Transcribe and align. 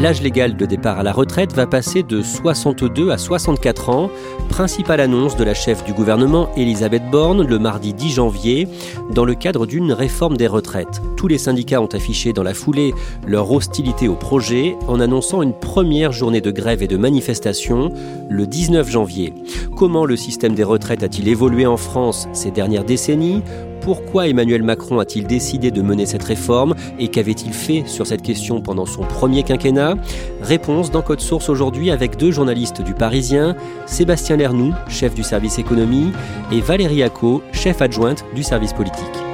L'âge 0.00 0.22
légal 0.22 0.56
de 0.56 0.64
départ 0.64 0.98
à 0.98 1.02
la 1.02 1.12
retraite 1.12 1.52
va 1.52 1.66
passer 1.66 2.02
de 2.02 2.22
62 2.22 3.10
à 3.10 3.18
64 3.18 3.90
ans, 3.90 4.10
principale 4.48 4.98
annonce 4.98 5.36
de 5.36 5.44
la 5.44 5.52
chef 5.52 5.84
du 5.84 5.92
gouvernement 5.92 6.48
Elisabeth 6.56 7.02
Borne 7.10 7.46
le 7.46 7.58
mardi 7.58 7.92
10 7.92 8.12
janvier 8.12 8.66
dans 9.10 9.26
le 9.26 9.34
cadre 9.34 9.66
d'une 9.66 9.92
réforme 9.92 10.38
des 10.38 10.46
retraites. 10.46 11.02
Tous 11.18 11.28
les 11.28 11.36
syndicats 11.36 11.82
ont 11.82 11.86
affiché 11.86 12.32
dans 12.32 12.42
la 12.42 12.54
foulée 12.54 12.94
leur 13.26 13.52
hostilité 13.52 14.08
au 14.08 14.14
projet 14.14 14.74
en 14.88 15.00
annonçant 15.00 15.42
une 15.42 15.52
première 15.52 16.12
journée 16.12 16.40
de 16.40 16.50
grève 16.50 16.82
et 16.82 16.88
de 16.88 16.96
manifestation 16.96 17.92
le 18.30 18.46
19 18.46 18.88
janvier. 18.88 19.34
Comment 19.76 20.06
le 20.06 20.16
système 20.16 20.54
des 20.54 20.64
retraites 20.64 21.02
a-t-il 21.02 21.28
évolué 21.28 21.66
en 21.66 21.76
France 21.76 22.26
ces 22.32 22.50
dernières 22.50 22.84
décennies? 22.84 23.42
Pourquoi 23.80 24.28
Emmanuel 24.28 24.62
Macron 24.62 24.98
a-t-il 24.98 25.26
décidé 25.26 25.70
de 25.70 25.82
mener 25.82 26.06
cette 26.06 26.22
réforme 26.22 26.74
et 26.98 27.08
qu'avait-il 27.08 27.52
fait 27.52 27.84
sur 27.86 28.06
cette 28.06 28.22
question 28.22 28.60
pendant 28.60 28.86
son 28.86 29.02
premier 29.02 29.42
quinquennat? 29.42 29.94
Réponse 30.42 30.90
dans 30.90 31.02
Code 31.02 31.20
Source 31.20 31.48
aujourd'hui 31.48 31.90
avec 31.90 32.16
deux 32.16 32.30
journalistes 32.30 32.82
du 32.82 32.94
Parisien, 32.94 33.56
Sébastien 33.86 34.36
Lernoux, 34.36 34.74
chef 34.88 35.14
du 35.14 35.22
service 35.22 35.58
économie, 35.58 36.12
et 36.52 36.60
Valérie 36.60 37.02
Acco, 37.02 37.42
chef 37.52 37.82
adjointe 37.82 38.24
du 38.34 38.42
service 38.42 38.72
politique. 38.72 39.29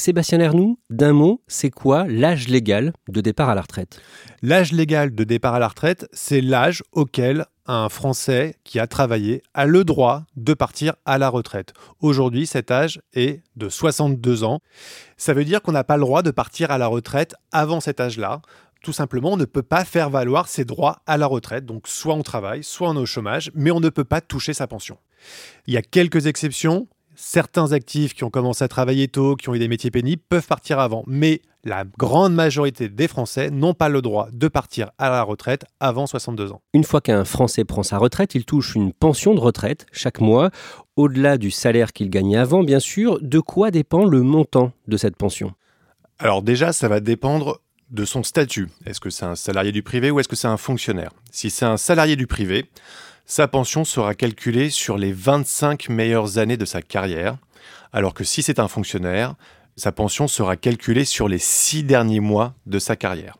Sébastien 0.00 0.38
Lernoux, 0.38 0.78
d'un 0.88 1.12
mot, 1.12 1.42
c'est 1.46 1.68
quoi 1.68 2.06
l'âge 2.08 2.48
légal 2.48 2.94
de 3.08 3.20
départ 3.20 3.50
à 3.50 3.54
la 3.54 3.60
retraite? 3.60 4.00
L'âge 4.40 4.72
légal 4.72 5.14
de 5.14 5.24
départ 5.24 5.54
à 5.54 5.58
la 5.58 5.68
retraite, 5.68 6.08
c'est 6.14 6.40
l'âge 6.40 6.82
auquel 6.92 7.44
un 7.66 7.90
Français 7.90 8.56
qui 8.64 8.80
a 8.80 8.86
travaillé 8.86 9.42
a 9.52 9.66
le 9.66 9.84
droit 9.84 10.24
de 10.36 10.54
partir 10.54 10.94
à 11.04 11.18
la 11.18 11.28
retraite. 11.28 11.74
Aujourd'hui, 12.00 12.46
cet 12.46 12.70
âge 12.70 13.02
est 13.12 13.42
de 13.56 13.68
62 13.68 14.42
ans. 14.42 14.60
Ça 15.18 15.34
veut 15.34 15.44
dire 15.44 15.60
qu'on 15.60 15.72
n'a 15.72 15.84
pas 15.84 15.98
le 15.98 16.02
droit 16.02 16.22
de 16.22 16.30
partir 16.30 16.70
à 16.70 16.78
la 16.78 16.86
retraite 16.86 17.34
avant 17.52 17.80
cet 17.80 18.00
âge-là. 18.00 18.40
Tout 18.82 18.94
simplement, 18.94 19.32
on 19.32 19.36
ne 19.36 19.44
peut 19.44 19.62
pas 19.62 19.84
faire 19.84 20.08
valoir 20.08 20.48
ses 20.48 20.64
droits 20.64 21.02
à 21.06 21.18
la 21.18 21.26
retraite. 21.26 21.66
Donc, 21.66 21.86
soit 21.86 22.14
on 22.14 22.22
travaille, 22.22 22.64
soit 22.64 22.88
on 22.88 22.96
est 22.96 23.00
au 23.00 23.06
chômage, 23.06 23.50
mais 23.54 23.70
on 23.70 23.80
ne 23.80 23.90
peut 23.90 24.04
pas 24.04 24.22
toucher 24.22 24.54
sa 24.54 24.66
pension. 24.66 24.96
Il 25.66 25.74
y 25.74 25.76
a 25.76 25.82
quelques 25.82 26.26
exceptions 26.26 26.88
certains 27.20 27.72
actifs 27.72 28.14
qui 28.14 28.24
ont 28.24 28.30
commencé 28.30 28.64
à 28.64 28.68
travailler 28.68 29.06
tôt, 29.06 29.36
qui 29.36 29.48
ont 29.48 29.54
eu 29.54 29.58
des 29.58 29.68
métiers 29.68 29.90
pénibles, 29.90 30.22
peuvent 30.28 30.46
partir 30.46 30.78
avant. 30.78 31.04
Mais 31.06 31.42
la 31.64 31.84
grande 31.98 32.34
majorité 32.34 32.88
des 32.88 33.08
Français 33.08 33.50
n'ont 33.50 33.74
pas 33.74 33.90
le 33.90 34.00
droit 34.00 34.28
de 34.32 34.48
partir 34.48 34.90
à 34.98 35.10
la 35.10 35.22
retraite 35.22 35.64
avant 35.78 36.06
62 36.06 36.52
ans. 36.52 36.62
Une 36.72 36.84
fois 36.84 37.00
qu'un 37.00 37.24
Français 37.24 37.64
prend 37.64 37.82
sa 37.82 37.98
retraite, 37.98 38.34
il 38.34 38.44
touche 38.44 38.74
une 38.74 38.92
pension 38.92 39.34
de 39.34 39.40
retraite 39.40 39.86
chaque 39.92 40.20
mois, 40.20 40.50
au-delà 40.96 41.36
du 41.36 41.50
salaire 41.50 41.92
qu'il 41.92 42.08
gagnait 42.08 42.38
avant, 42.38 42.64
bien 42.64 42.80
sûr. 42.80 43.18
De 43.20 43.38
quoi 43.38 43.70
dépend 43.70 44.04
le 44.06 44.22
montant 44.22 44.72
de 44.88 44.96
cette 44.96 45.16
pension? 45.16 45.52
Alors 46.18 46.42
déjà, 46.42 46.72
ça 46.72 46.88
va 46.88 47.00
dépendre 47.00 47.60
de 47.90 48.04
son 48.04 48.22
statut. 48.22 48.68
Est-ce 48.86 49.00
que 49.00 49.10
c'est 49.10 49.24
un 49.26 49.34
salarié 49.34 49.72
du 49.72 49.82
privé 49.82 50.10
ou 50.10 50.20
est-ce 50.20 50.28
que 50.28 50.36
c'est 50.36 50.48
un 50.48 50.56
fonctionnaire? 50.56 51.10
Si 51.30 51.50
c'est 51.50 51.66
un 51.66 51.76
salarié 51.76 52.16
du 52.16 52.26
privé, 52.26 52.66
sa 53.30 53.46
pension 53.46 53.84
sera 53.84 54.16
calculée 54.16 54.70
sur 54.70 54.98
les 54.98 55.12
25 55.12 55.88
meilleures 55.88 56.38
années 56.38 56.56
de 56.56 56.64
sa 56.64 56.82
carrière, 56.82 57.36
alors 57.92 58.12
que 58.12 58.24
si 58.24 58.42
c'est 58.42 58.58
un 58.58 58.66
fonctionnaire, 58.66 59.36
sa 59.76 59.92
pension 59.92 60.26
sera 60.26 60.56
calculée 60.56 61.04
sur 61.04 61.28
les 61.28 61.38
6 61.38 61.84
derniers 61.84 62.18
mois 62.18 62.54
de 62.66 62.80
sa 62.80 62.96
carrière. 62.96 63.36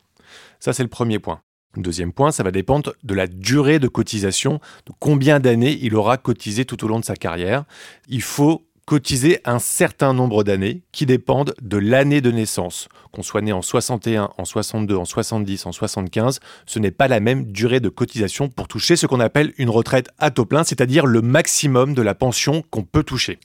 Ça, 0.61 0.73
c'est 0.73 0.85
le 0.85 0.89
premier 0.89 1.19
point. 1.19 1.41
Deuxième 1.77 2.13
point, 2.13 2.31
ça 2.31 2.45
va 2.45 2.53
dépendre 2.53 2.95
de 3.03 3.15
la 3.15 3.27
durée 3.27 3.81
de 3.81 3.89
cotisation, 3.89 4.61
de 4.87 4.93
combien 5.01 5.41
d'années 5.41 5.77
il 5.83 5.97
aura 5.97 6.19
cotisé 6.19 6.65
tout 6.65 6.85
au 6.85 6.89
long 6.89 7.01
de 7.01 7.05
sa 7.05 7.17
carrière. 7.17 7.65
Il 8.07 8.23
faut 8.23 8.70
cotiser 8.91 9.39
un 9.45 9.61
certain 9.61 10.13
nombre 10.13 10.43
d'années 10.43 10.83
qui 10.91 11.07
dépendent 11.07 11.55
de 11.63 11.77
l'année 11.77 12.21
de 12.21 12.33
naissance. 12.33 12.89
Qu'on 13.13 13.23
soit 13.23 13.41
né 13.41 13.53
en 13.53 13.63
61, 13.63 14.31
en 14.37 14.45
62, 14.45 14.97
en 14.97 15.05
70, 15.05 15.67
en 15.67 15.71
75, 15.71 16.41
ce 16.67 16.79
n'est 16.81 16.91
pas 16.91 17.07
la 17.07 17.21
même 17.21 17.45
durée 17.53 17.79
de 17.79 17.89
cotisation 17.89 18.49
pour 18.49 18.67
toucher 18.67 18.97
ce 18.97 19.07
qu'on 19.07 19.21
appelle 19.21 19.53
une 19.59 19.71
retraite 19.71 20.09
à 20.19 20.33
taux 20.33 20.45
plein, 20.45 20.65
c'est-à-dire 20.65 21.07
le 21.07 21.23
maximum 21.23 21.95
de 21.95 22.03
la 22.03 22.17
pension 22.17 22.65
qu'on 22.71 22.83
peut 22.83 23.05
toucher. 23.05 23.39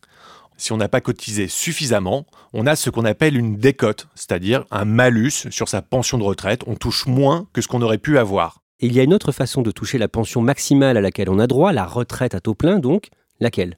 Si 0.57 0.72
on 0.72 0.78
n'a 0.78 0.89
pas 0.89 1.00
cotisé 1.00 1.47
suffisamment, 1.47 2.25
on 2.51 2.66
a 2.66 2.75
ce 2.75 2.89
qu'on 2.89 3.05
appelle 3.05 3.38
une 3.38 3.57
décote, 3.57 4.07
c'est-à-dire 4.16 4.66
un 4.72 4.85
malus 4.85 5.51
sur 5.51 5.69
sa 5.69 5.84
pension 5.84 6.17
de 6.17 6.23
retraite. 6.23 6.63
On 6.66 6.73
touche 6.73 7.05
moins 7.05 7.45
que 7.53 7.61
ce 7.61 7.67
qu'on 7.67 7.84
aurait 7.84 8.00
pu 8.00 8.17
avoir. 8.17 8.61
il 8.79 8.94
y 8.94 9.00
a 9.00 9.03
une 9.03 9.13
autre 9.13 9.31
façon 9.31 9.61
de 9.61 9.69
toucher 9.69 10.00
la 10.00 10.07
pension 10.07 10.41
maximale 10.41 10.97
à 10.97 11.01
laquelle 11.01 11.29
on 11.29 11.38
a 11.38 11.45
droit, 11.45 11.72
la 11.72 11.85
retraite 11.85 12.34
à 12.34 12.39
taux 12.39 12.55
plein 12.55 12.79
donc, 12.79 13.09
laquelle? 13.39 13.78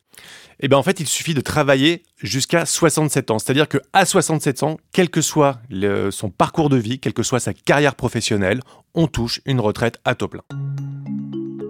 Eh 0.59 0.67
bien, 0.67 0.77
en 0.77 0.83
fait, 0.83 0.99
il 0.99 1.07
suffit 1.07 1.33
de 1.33 1.41
travailler 1.41 2.03
jusqu'à 2.17 2.65
67 2.65 3.31
ans. 3.31 3.39
C'est-à-dire 3.39 3.67
qu'à 3.67 4.05
67 4.05 4.63
ans, 4.63 4.77
quel 4.91 5.09
que 5.09 5.21
soit 5.21 5.59
son 6.11 6.29
parcours 6.29 6.69
de 6.69 6.77
vie, 6.77 6.99
quelle 6.99 7.13
que 7.13 7.23
soit 7.23 7.39
sa 7.39 7.53
carrière 7.53 7.95
professionnelle, 7.95 8.61
on 8.95 9.07
touche 9.07 9.41
une 9.45 9.59
retraite 9.59 9.99
à 10.03 10.15
taux 10.15 10.27
plein. 10.27 10.43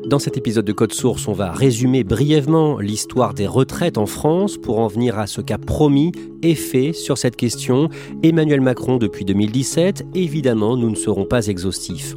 Dans 0.07 0.19
cet 0.19 0.37
épisode 0.37 0.63
de 0.63 0.71
Code 0.71 0.93
Source, 0.93 1.27
on 1.27 1.33
va 1.33 1.51
résumer 1.51 2.05
brièvement 2.05 2.79
l'histoire 2.79 3.33
des 3.33 3.45
retraites 3.45 3.97
en 3.97 4.05
France 4.05 4.57
pour 4.57 4.79
en 4.79 4.87
venir 4.87 5.19
à 5.19 5.27
ce 5.27 5.41
qu'a 5.41 5.57
promis 5.57 6.13
et 6.41 6.55
fait 6.55 6.93
sur 6.93 7.17
cette 7.17 7.35
question 7.35 7.89
Emmanuel 8.23 8.61
Macron 8.61 8.95
depuis 8.95 9.25
2017. 9.25 10.05
Évidemment, 10.15 10.77
nous 10.77 10.89
ne 10.89 10.95
serons 10.95 11.25
pas 11.25 11.47
exhaustifs. 11.47 12.15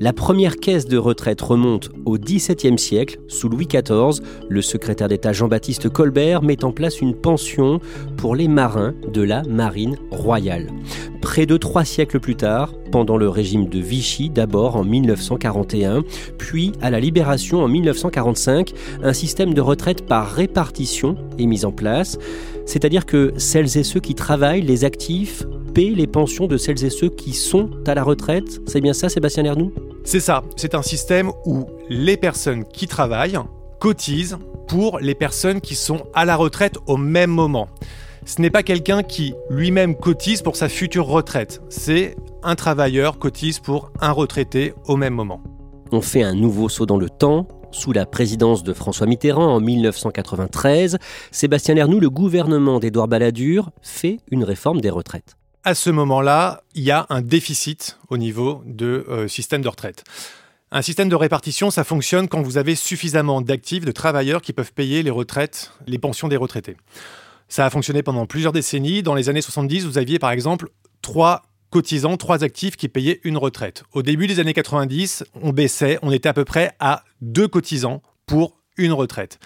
La 0.00 0.12
première 0.12 0.56
caisse 0.56 0.86
de 0.86 0.98
retraite 0.98 1.40
remonte 1.40 1.90
au 2.04 2.18
XVIIe 2.18 2.78
siècle, 2.78 3.20
sous 3.28 3.48
Louis 3.48 3.66
XIV. 3.66 4.22
Le 4.48 4.60
secrétaire 4.60 5.08
d'État 5.08 5.32
Jean-Baptiste 5.32 5.88
Colbert 5.88 6.42
met 6.42 6.62
en 6.64 6.72
place 6.72 7.00
une 7.00 7.14
pension 7.14 7.80
pour 8.18 8.36
les 8.36 8.48
marins 8.48 8.94
de 9.12 9.22
la 9.22 9.42
marine 9.44 9.96
royale. 10.10 10.68
Près 11.22 11.44
de 11.44 11.58
trois 11.58 11.84
siècles 11.84 12.18
plus 12.18 12.36
tard, 12.36 12.72
pendant 12.90 13.18
le 13.18 13.28
régime 13.28 13.68
de 13.68 13.78
Vichy, 13.78 14.30
d'abord 14.30 14.76
en 14.76 14.84
1941, 14.84 16.02
puis 16.38 16.72
à 16.80 16.90
la 16.90 16.98
libération 16.98 17.29
en 17.30 17.68
1945, 17.68 18.72
un 19.02 19.12
système 19.12 19.54
de 19.54 19.60
retraite 19.60 20.06
par 20.06 20.30
répartition 20.30 21.16
est 21.38 21.46
mis 21.46 21.64
en 21.64 21.72
place, 21.72 22.18
c'est-à-dire 22.66 23.06
que 23.06 23.32
celles 23.36 23.78
et 23.78 23.84
ceux 23.84 24.00
qui 24.00 24.14
travaillent, 24.14 24.62
les 24.62 24.84
actifs, 24.84 25.44
paient 25.74 25.92
les 25.94 26.06
pensions 26.06 26.46
de 26.46 26.56
celles 26.56 26.84
et 26.84 26.90
ceux 26.90 27.08
qui 27.08 27.32
sont 27.32 27.70
à 27.86 27.94
la 27.94 28.02
retraite. 28.02 28.60
C'est 28.66 28.80
bien 28.80 28.92
ça, 28.92 29.08
Sébastien 29.08 29.44
Lernoux 29.44 29.72
C'est 30.04 30.20
ça, 30.20 30.42
c'est 30.56 30.74
un 30.74 30.82
système 30.82 31.30
où 31.46 31.66
les 31.88 32.16
personnes 32.16 32.64
qui 32.64 32.86
travaillent 32.86 33.38
cotisent 33.78 34.38
pour 34.68 34.98
les 34.98 35.14
personnes 35.14 35.60
qui 35.60 35.74
sont 35.74 36.02
à 36.14 36.24
la 36.24 36.36
retraite 36.36 36.76
au 36.86 36.96
même 36.96 37.30
moment. 37.30 37.68
Ce 38.26 38.40
n'est 38.40 38.50
pas 38.50 38.62
quelqu'un 38.62 39.02
qui 39.02 39.34
lui-même 39.48 39.96
cotise 39.96 40.42
pour 40.42 40.56
sa 40.56 40.68
future 40.68 41.06
retraite, 41.06 41.62
c'est 41.70 42.16
un 42.42 42.54
travailleur 42.54 43.18
cotise 43.18 43.58
pour 43.58 43.90
un 44.00 44.12
retraité 44.12 44.74
au 44.86 44.96
même 44.96 45.14
moment. 45.14 45.42
On 45.92 46.00
fait 46.00 46.22
un 46.22 46.34
nouveau 46.34 46.68
saut 46.68 46.86
dans 46.86 46.98
le 46.98 47.10
temps. 47.10 47.48
sous 47.72 47.92
la 47.92 48.04
présidence 48.04 48.64
de 48.64 48.72
François 48.72 49.06
Mitterrand 49.06 49.54
en 49.54 49.60
1993. 49.60 50.98
Sébastien 51.30 51.76
Lernoux, 51.76 52.00
le 52.00 52.10
gouvernement 52.10 52.80
d'Édouard 52.80 53.06
Balladur, 53.06 53.70
fait 53.80 54.18
une 54.32 54.42
réforme 54.42 54.80
des 54.80 54.90
retraites. 54.90 55.36
À 55.62 55.76
ce 55.76 55.90
moment-là, 55.90 56.62
il 56.74 56.82
y 56.82 56.90
a 56.90 57.06
un 57.10 57.22
déficit 57.22 57.98
au 58.08 58.18
niveau 58.18 58.62
du 58.66 58.84
euh, 58.84 59.28
système 59.28 59.62
de 59.62 59.68
retraite. 59.68 60.02
Un 60.72 60.82
système 60.82 61.08
de 61.08 61.14
répartition, 61.14 61.70
ça 61.70 61.84
fonctionne 61.84 62.28
quand 62.28 62.42
vous 62.42 62.58
avez 62.58 62.74
suffisamment 62.74 63.40
d'actifs, 63.40 63.84
de 63.84 63.92
travailleurs 63.92 64.42
qui 64.42 64.52
peuvent 64.52 64.72
payer 64.72 65.04
les 65.04 65.10
retraites, 65.10 65.70
les 65.86 65.98
pensions 65.98 66.26
des 66.26 66.36
retraités. 66.36 66.76
Ça 67.48 67.66
a 67.66 67.70
fonctionné 67.70 68.02
pendant 68.02 68.26
plusieurs 68.26 68.52
décennies. 68.52 69.02
Dans 69.02 69.14
les 69.14 69.28
années 69.28 69.42
70, 69.42 69.86
vous 69.86 69.98
aviez 69.98 70.18
par 70.18 70.32
exemple 70.32 70.70
trois 71.02 71.42
cotisants, 71.70 72.16
trois 72.16 72.44
actifs 72.44 72.76
qui 72.76 72.88
payaient 72.88 73.20
une 73.24 73.36
retraite. 73.36 73.84
Au 73.92 74.02
début 74.02 74.26
des 74.26 74.40
années 74.40 74.52
90, 74.52 75.24
on 75.40 75.52
baissait, 75.52 75.98
on 76.02 76.12
était 76.12 76.28
à 76.28 76.34
peu 76.34 76.44
près 76.44 76.72
à 76.80 77.04
deux 77.20 77.48
cotisants 77.48 78.02
pour 78.26 78.60
une 78.76 78.92
retraite. 78.92 79.38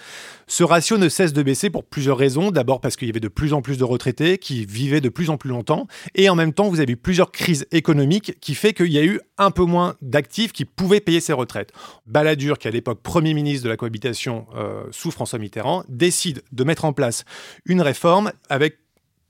Ce 0.47 0.63
ratio 0.63 0.97
ne 0.97 1.09
cesse 1.09 1.33
de 1.33 1.43
baisser 1.43 1.69
pour 1.69 1.83
plusieurs 1.83 2.17
raisons. 2.17 2.51
D'abord 2.51 2.79
parce 2.79 2.95
qu'il 2.95 3.07
y 3.07 3.11
avait 3.11 3.19
de 3.19 3.27
plus 3.27 3.53
en 3.53 3.61
plus 3.61 3.77
de 3.77 3.83
retraités 3.83 4.37
qui 4.37 4.65
vivaient 4.65 5.01
de 5.01 5.09
plus 5.09 5.29
en 5.29 5.37
plus 5.37 5.49
longtemps. 5.49 5.87
Et 6.13 6.29
en 6.29 6.35
même 6.35 6.53
temps, 6.53 6.69
vous 6.69 6.79
avez 6.79 6.93
eu 6.93 6.97
plusieurs 6.97 7.31
crises 7.31 7.67
économiques 7.71 8.39
qui 8.39 8.55
fait 8.55 8.73
qu'il 8.73 8.91
y 8.91 8.97
a 8.97 9.03
eu 9.03 9.19
un 9.37 9.51
peu 9.51 9.63
moins 9.63 9.95
d'actifs 10.01 10.53
qui 10.53 10.65
pouvaient 10.65 11.01
payer 11.01 11.19
ces 11.19 11.33
retraites. 11.33 11.71
Balladur, 12.05 12.57
qui 12.57 12.67
à 12.67 12.71
l'époque 12.71 13.01
Premier 13.01 13.33
ministre 13.33 13.65
de 13.65 13.69
la 13.69 13.77
cohabitation 13.77 14.45
euh, 14.55 14.83
sous 14.91 15.11
François 15.11 15.39
Mitterrand, 15.39 15.83
décide 15.89 16.43
de 16.51 16.63
mettre 16.63 16.85
en 16.85 16.93
place 16.93 17.25
une 17.65 17.81
réforme 17.81 18.31
avec 18.49 18.77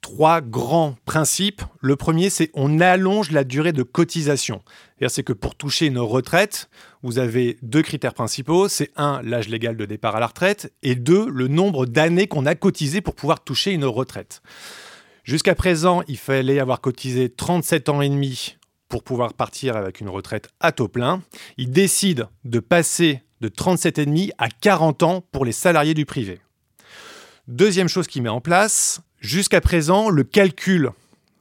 trois 0.05 0.39
grands 0.39 0.95
principes. 1.05 1.63
Le 1.81 1.95
premier, 1.95 2.29
c'est 2.29 2.51
on 2.53 2.79
allonge 2.79 3.31
la 3.31 3.43
durée 3.43 3.73
de 3.73 3.81
cotisation. 3.81 4.61
C'est 5.07 5.23
que 5.23 5.33
pour 5.33 5.55
toucher 5.55 5.87
une 5.87 5.97
retraite, 5.97 6.69
vous 7.01 7.17
avez 7.17 7.57
deux 7.63 7.81
critères 7.81 8.13
principaux. 8.13 8.67
C'est 8.67 8.91
un, 8.97 9.19
l'âge 9.23 9.49
légal 9.49 9.75
de 9.75 9.85
départ 9.85 10.15
à 10.15 10.19
la 10.19 10.27
retraite, 10.27 10.71
et 10.83 10.93
deux, 10.93 11.27
le 11.27 11.47
nombre 11.47 11.87
d'années 11.87 12.27
qu'on 12.27 12.45
a 12.45 12.53
cotisé 12.53 13.01
pour 13.01 13.15
pouvoir 13.15 13.43
toucher 13.43 13.71
une 13.71 13.83
retraite. 13.83 14.43
Jusqu'à 15.23 15.55
présent, 15.55 16.03
il 16.07 16.17
fallait 16.17 16.59
avoir 16.59 16.81
cotisé 16.81 17.29
37 17.29 17.89
ans 17.89 18.01
et 18.01 18.09
demi 18.09 18.57
pour 18.89 19.01
pouvoir 19.01 19.33
partir 19.33 19.75
avec 19.75 20.01
une 20.01 20.09
retraite 20.09 20.49
à 20.59 20.71
taux 20.71 20.87
plein. 20.87 21.23
Il 21.57 21.71
décide 21.71 22.27
de 22.43 22.59
passer 22.59 23.23
de 23.41 23.47
37 23.47 23.97
et 23.97 24.05
demi 24.05 24.31
à 24.37 24.49
40 24.49 25.01
ans 25.01 25.21
pour 25.31 25.45
les 25.45 25.51
salariés 25.51 25.95
du 25.95 26.05
privé. 26.05 26.41
Deuxième 27.47 27.87
chose 27.87 28.07
qu'il 28.07 28.21
met 28.23 28.29
en 28.29 28.41
place, 28.41 29.01
Jusqu'à 29.19 29.61
présent, 29.61 30.09
le 30.09 30.23
calcul 30.23 30.91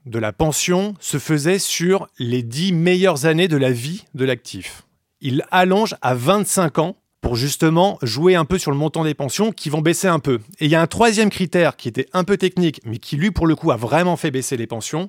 de 0.06 0.19
la 0.19 0.32
pension 0.32 0.94
se 1.00 1.19
faisait 1.19 1.59
sur 1.59 2.09
les 2.19 2.43
10 2.43 2.73
meilleures 2.73 3.26
années 3.26 3.49
de 3.49 3.56
la 3.56 3.71
vie 3.71 4.05
de 4.15 4.25
l'actif. 4.25 4.82
Il 5.21 5.44
allonge 5.50 5.94
à 6.03 6.15
25 6.15 6.79
ans 6.79 6.97
pour 7.25 7.37
justement 7.37 7.99
jouer 8.03 8.35
un 8.35 8.44
peu 8.44 8.59
sur 8.59 8.71
le 8.71 8.76
montant 8.76 9.03
des 9.03 9.15
pensions 9.15 9.50
qui 9.50 9.71
vont 9.71 9.81
baisser 9.81 10.09
un 10.09 10.19
peu. 10.19 10.41
Et 10.61 10.67
il 10.67 10.71
y 10.71 10.75
a 10.75 10.82
un 10.82 10.87
troisième 10.87 11.31
critère 11.31 11.76
qui 11.76 11.88
était 11.88 12.06
un 12.12 12.23
peu 12.23 12.37
technique, 12.37 12.82
mais 12.85 12.99
qui 12.99 13.17
lui, 13.17 13.31
pour 13.31 13.47
le 13.47 13.56
coup, 13.56 13.71
a 13.71 13.77
vraiment 13.77 14.17
fait 14.17 14.31
baisser 14.31 14.59
les 14.59 14.67
pensions, 14.67 15.09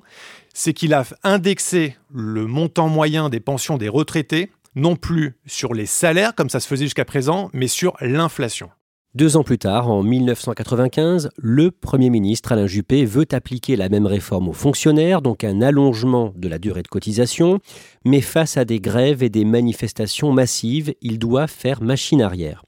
c'est 0.54 0.72
qu'il 0.72 0.94
a 0.94 1.04
indexé 1.24 1.94
le 2.14 2.46
montant 2.46 2.88
moyen 2.88 3.28
des 3.28 3.40
pensions 3.40 3.76
des 3.76 3.90
retraités, 3.90 4.50
non 4.74 4.96
plus 4.96 5.36
sur 5.44 5.74
les 5.74 5.84
salaires, 5.84 6.34
comme 6.34 6.48
ça 6.48 6.60
se 6.60 6.66
faisait 6.66 6.86
jusqu'à 6.86 7.04
présent, 7.04 7.50
mais 7.52 7.68
sur 7.68 7.94
l'inflation. 8.00 8.70
Deux 9.16 9.38
ans 9.38 9.44
plus 9.44 9.56
tard, 9.56 9.88
en 9.88 10.02
1995, 10.02 11.30
le 11.38 11.70
Premier 11.70 12.10
ministre 12.10 12.52
Alain 12.52 12.66
Juppé 12.66 13.06
veut 13.06 13.24
appliquer 13.32 13.74
la 13.74 13.88
même 13.88 14.04
réforme 14.04 14.50
aux 14.50 14.52
fonctionnaires, 14.52 15.22
donc 15.22 15.42
un 15.42 15.62
allongement 15.62 16.34
de 16.36 16.48
la 16.48 16.58
durée 16.58 16.82
de 16.82 16.88
cotisation, 16.88 17.60
mais 18.04 18.20
face 18.20 18.58
à 18.58 18.66
des 18.66 18.78
grèves 18.78 19.22
et 19.22 19.30
des 19.30 19.46
manifestations 19.46 20.32
massives, 20.32 20.92
il 21.00 21.18
doit 21.18 21.46
faire 21.46 21.82
machine 21.82 22.20
arrière. 22.20 22.62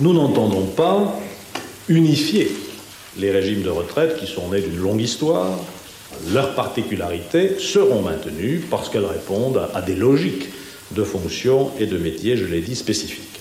Nous 0.00 0.14
n'entendons 0.14 0.68
pas 0.68 1.20
unifier 1.90 2.50
les 3.18 3.30
régimes 3.30 3.60
de 3.60 3.68
retraite 3.68 4.16
qui 4.16 4.26
sont 4.26 4.48
nés 4.48 4.62
d'une 4.62 4.80
longue 4.80 5.02
histoire. 5.02 5.50
Leurs 6.32 6.54
particularités 6.54 7.58
seront 7.58 8.00
maintenues 8.00 8.62
parce 8.70 8.88
qu'elles 8.88 9.04
répondent 9.04 9.68
à 9.74 9.82
des 9.82 9.96
logiques 9.96 10.48
de 10.92 11.04
fonctions 11.04 11.72
et 11.78 11.84
de 11.84 11.98
métiers, 11.98 12.38
je 12.38 12.46
l'ai 12.46 12.62
dit, 12.62 12.74
spécifiques. 12.74 13.39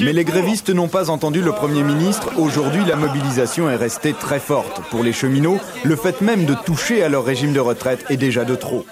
Mais 0.00 0.12
les 0.12 0.24
grévistes 0.24 0.70
n'ont 0.70 0.88
pas 0.88 1.10
entendu 1.10 1.42
le 1.42 1.52
Premier 1.52 1.82
ministre. 1.82 2.30
Aujourd'hui, 2.38 2.84
la 2.86 2.96
mobilisation 2.96 3.68
est 3.68 3.76
restée 3.76 4.14
très 4.14 4.40
forte. 4.40 4.80
Pour 4.90 5.02
les 5.02 5.12
cheminots, 5.12 5.58
le 5.84 5.96
fait 5.96 6.20
même 6.20 6.44
de 6.44 6.54
toucher 6.54 7.02
à 7.02 7.08
leur 7.08 7.24
régime 7.24 7.52
de 7.52 7.60
retraite 7.60 8.04
est 8.08 8.16
déjà 8.16 8.44
de 8.44 8.54
trop. 8.54 8.86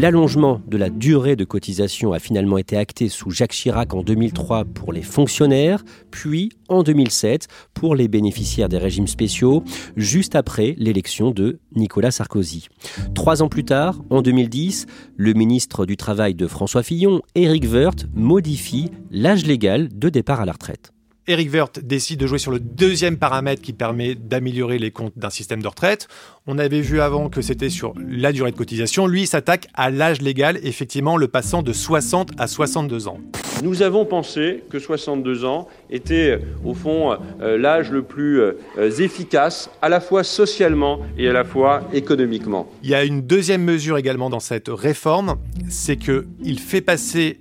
L'allongement 0.00 0.60
de 0.68 0.76
la 0.76 0.90
durée 0.90 1.34
de 1.34 1.42
cotisation 1.42 2.12
a 2.12 2.20
finalement 2.20 2.56
été 2.56 2.76
acté 2.76 3.08
sous 3.08 3.32
Jacques 3.32 3.50
Chirac 3.50 3.92
en 3.94 4.04
2003 4.04 4.64
pour 4.66 4.92
les 4.92 5.02
fonctionnaires, 5.02 5.84
puis 6.12 6.50
en 6.68 6.84
2007 6.84 7.48
pour 7.74 7.96
les 7.96 8.06
bénéficiaires 8.06 8.68
des 8.68 8.78
régimes 8.78 9.08
spéciaux, 9.08 9.64
juste 9.96 10.36
après 10.36 10.76
l'élection 10.78 11.32
de 11.32 11.58
Nicolas 11.74 12.12
Sarkozy. 12.12 12.68
Trois 13.16 13.42
ans 13.42 13.48
plus 13.48 13.64
tard, 13.64 14.00
en 14.08 14.22
2010, 14.22 14.86
le 15.16 15.32
ministre 15.32 15.84
du 15.84 15.96
Travail 15.96 16.36
de 16.36 16.46
François 16.46 16.84
Fillon, 16.84 17.20
Éric 17.34 17.64
Woerth, 17.64 18.06
modifie 18.14 18.92
l'âge 19.10 19.46
légal 19.46 19.88
de 19.92 20.10
départ 20.10 20.40
à 20.40 20.44
la 20.44 20.52
retraite. 20.52 20.92
Eric 21.28 21.52
Wirth 21.52 21.80
décide 21.84 22.20
de 22.20 22.26
jouer 22.26 22.38
sur 22.38 22.50
le 22.50 22.58
deuxième 22.58 23.18
paramètre 23.18 23.60
qui 23.60 23.74
permet 23.74 24.14
d'améliorer 24.14 24.78
les 24.78 24.90
comptes 24.90 25.12
d'un 25.16 25.28
système 25.28 25.60
de 25.60 25.68
retraite. 25.68 26.08
On 26.46 26.58
avait 26.58 26.80
vu 26.80 27.02
avant 27.02 27.28
que 27.28 27.42
c'était 27.42 27.68
sur 27.68 27.92
la 28.08 28.32
durée 28.32 28.50
de 28.50 28.56
cotisation. 28.56 29.06
Lui, 29.06 29.26
s'attaque 29.26 29.66
à 29.74 29.90
l'âge 29.90 30.22
légal, 30.22 30.58
effectivement, 30.62 31.18
le 31.18 31.28
passant 31.28 31.62
de 31.62 31.74
60 31.74 32.30
à 32.38 32.46
62 32.46 33.08
ans. 33.08 33.20
Nous 33.62 33.82
avons 33.82 34.06
pensé 34.06 34.64
que 34.70 34.78
62 34.78 35.44
ans 35.44 35.68
était, 35.90 36.40
au 36.64 36.72
fond, 36.72 37.18
euh, 37.42 37.58
l'âge 37.58 37.90
le 37.90 38.02
plus 38.02 38.40
euh, 38.40 38.54
efficace, 38.98 39.68
à 39.82 39.90
la 39.90 40.00
fois 40.00 40.24
socialement 40.24 41.00
et 41.18 41.28
à 41.28 41.34
la 41.34 41.44
fois 41.44 41.82
économiquement. 41.92 42.70
Il 42.82 42.88
y 42.88 42.94
a 42.94 43.04
une 43.04 43.20
deuxième 43.20 43.64
mesure 43.64 43.98
également 43.98 44.30
dans 44.30 44.40
cette 44.40 44.68
réforme, 44.68 45.36
c'est 45.68 45.96
qu'il 45.96 46.58
fait 46.58 46.80
passer 46.80 47.40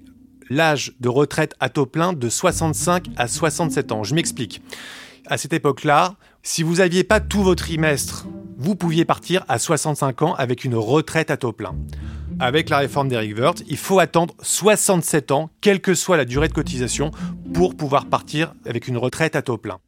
l'âge 0.49 0.93
de 0.99 1.09
retraite 1.09 1.53
à 1.59 1.69
taux 1.69 1.85
plein 1.85 2.13
de 2.13 2.29
65 2.29 3.07
à 3.17 3.27
67 3.27 3.91
ans. 3.91 4.03
Je 4.03 4.15
m'explique. 4.15 4.61
À 5.25 5.37
cette 5.37 5.53
époque-là, 5.53 6.15
si 6.43 6.63
vous 6.63 6.75
n'aviez 6.75 7.03
pas 7.03 7.19
tout 7.19 7.43
votre 7.43 7.63
trimestre, 7.63 8.25
vous 8.57 8.75
pouviez 8.75 9.05
partir 9.05 9.43
à 9.47 9.59
65 9.59 10.21
ans 10.21 10.33
avec 10.35 10.63
une 10.63 10.75
retraite 10.75 11.31
à 11.31 11.37
taux 11.37 11.51
plein. 11.51 11.75
Avec 12.39 12.69
la 12.69 12.77
réforme 12.77 13.07
d'Eric 13.07 13.37
Wirth, 13.37 13.63
il 13.67 13.77
faut 13.77 13.99
attendre 13.99 14.33
67 14.41 15.31
ans, 15.31 15.49
quelle 15.59 15.81
que 15.81 15.95
soit 15.95 16.17
la 16.17 16.25
durée 16.25 16.47
de 16.47 16.53
cotisation, 16.53 17.11
pour 17.53 17.75
pouvoir 17.75 18.05
partir 18.05 18.53
avec 18.65 18.87
une 18.87 18.97
retraite 18.97 19.35
à 19.35 19.41
taux 19.41 19.57
plein. 19.57 19.79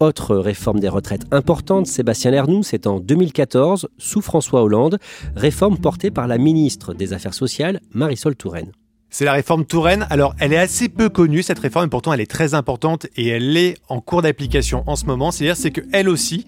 Autre 0.00 0.34
réforme 0.36 0.80
des 0.80 0.88
retraites 0.88 1.26
importante, 1.30 1.86
Sébastien 1.86 2.32
Lernoux, 2.32 2.64
c'est 2.64 2.88
en 2.88 2.98
2014, 2.98 3.88
sous 3.98 4.20
François 4.20 4.62
Hollande, 4.62 4.98
réforme 5.36 5.78
portée 5.78 6.10
par 6.10 6.26
la 6.26 6.38
ministre 6.38 6.92
des 6.92 7.12
Affaires 7.12 7.34
sociales, 7.34 7.80
Marisol 7.94 8.34
Touraine. 8.34 8.72
C'est 9.14 9.26
la 9.26 9.34
réforme 9.34 9.66
Touraine. 9.66 10.06
Alors, 10.08 10.34
elle 10.38 10.54
est 10.54 10.58
assez 10.58 10.88
peu 10.88 11.10
connue, 11.10 11.42
cette 11.42 11.58
réforme, 11.58 11.84
et 11.84 11.90
pourtant 11.90 12.14
elle 12.14 12.22
est 12.22 12.30
très 12.30 12.54
importante 12.54 13.06
et 13.14 13.28
elle 13.28 13.54
est 13.58 13.76
en 13.90 14.00
cours 14.00 14.22
d'application 14.22 14.84
en 14.86 14.96
ce 14.96 15.04
moment. 15.04 15.30
C'est-à-dire, 15.30 15.54
c'est 15.54 15.70
qu'elle 15.70 16.08
aussi, 16.08 16.46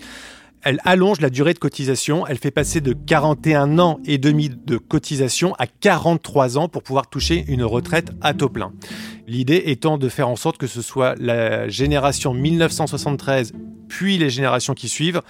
elle 0.63 0.81
allonge 0.87 1.21
la 1.21 1.29
durée 1.29 1.53
de 1.53 1.59
cotisation. 1.59 2.27
Elle 2.27 2.39
fait 2.39 2.51
passer 2.51 2.81
de 2.81 2.95
41 2.95 3.79
ans 3.79 4.01
et 4.07 4.17
demi 4.17 4.49
de 4.49 4.79
cotisation 4.79 5.55
à 5.59 5.67
43 5.67 6.57
ans 6.57 6.69
pour 6.71 6.83
pouvoir 6.83 7.07
toucher 7.07 7.45
une 7.49 7.65
retraite 7.65 8.13
à 8.23 8.33
taux 8.33 8.49
plein. 8.49 8.73
L'idée 9.27 9.65
étant 9.67 9.99
de 9.99 10.09
faire 10.09 10.31
en 10.31 10.37
sorte 10.37 10.57
que 10.57 10.67
ce 10.67 10.81
soit 10.81 11.17
la 11.19 11.69
génération 11.69 12.33
1973 12.33 13.53
puis 13.89 14.17
les 14.17 14.31
générations 14.31 14.73
qui 14.73 14.89
suivent 14.89 15.21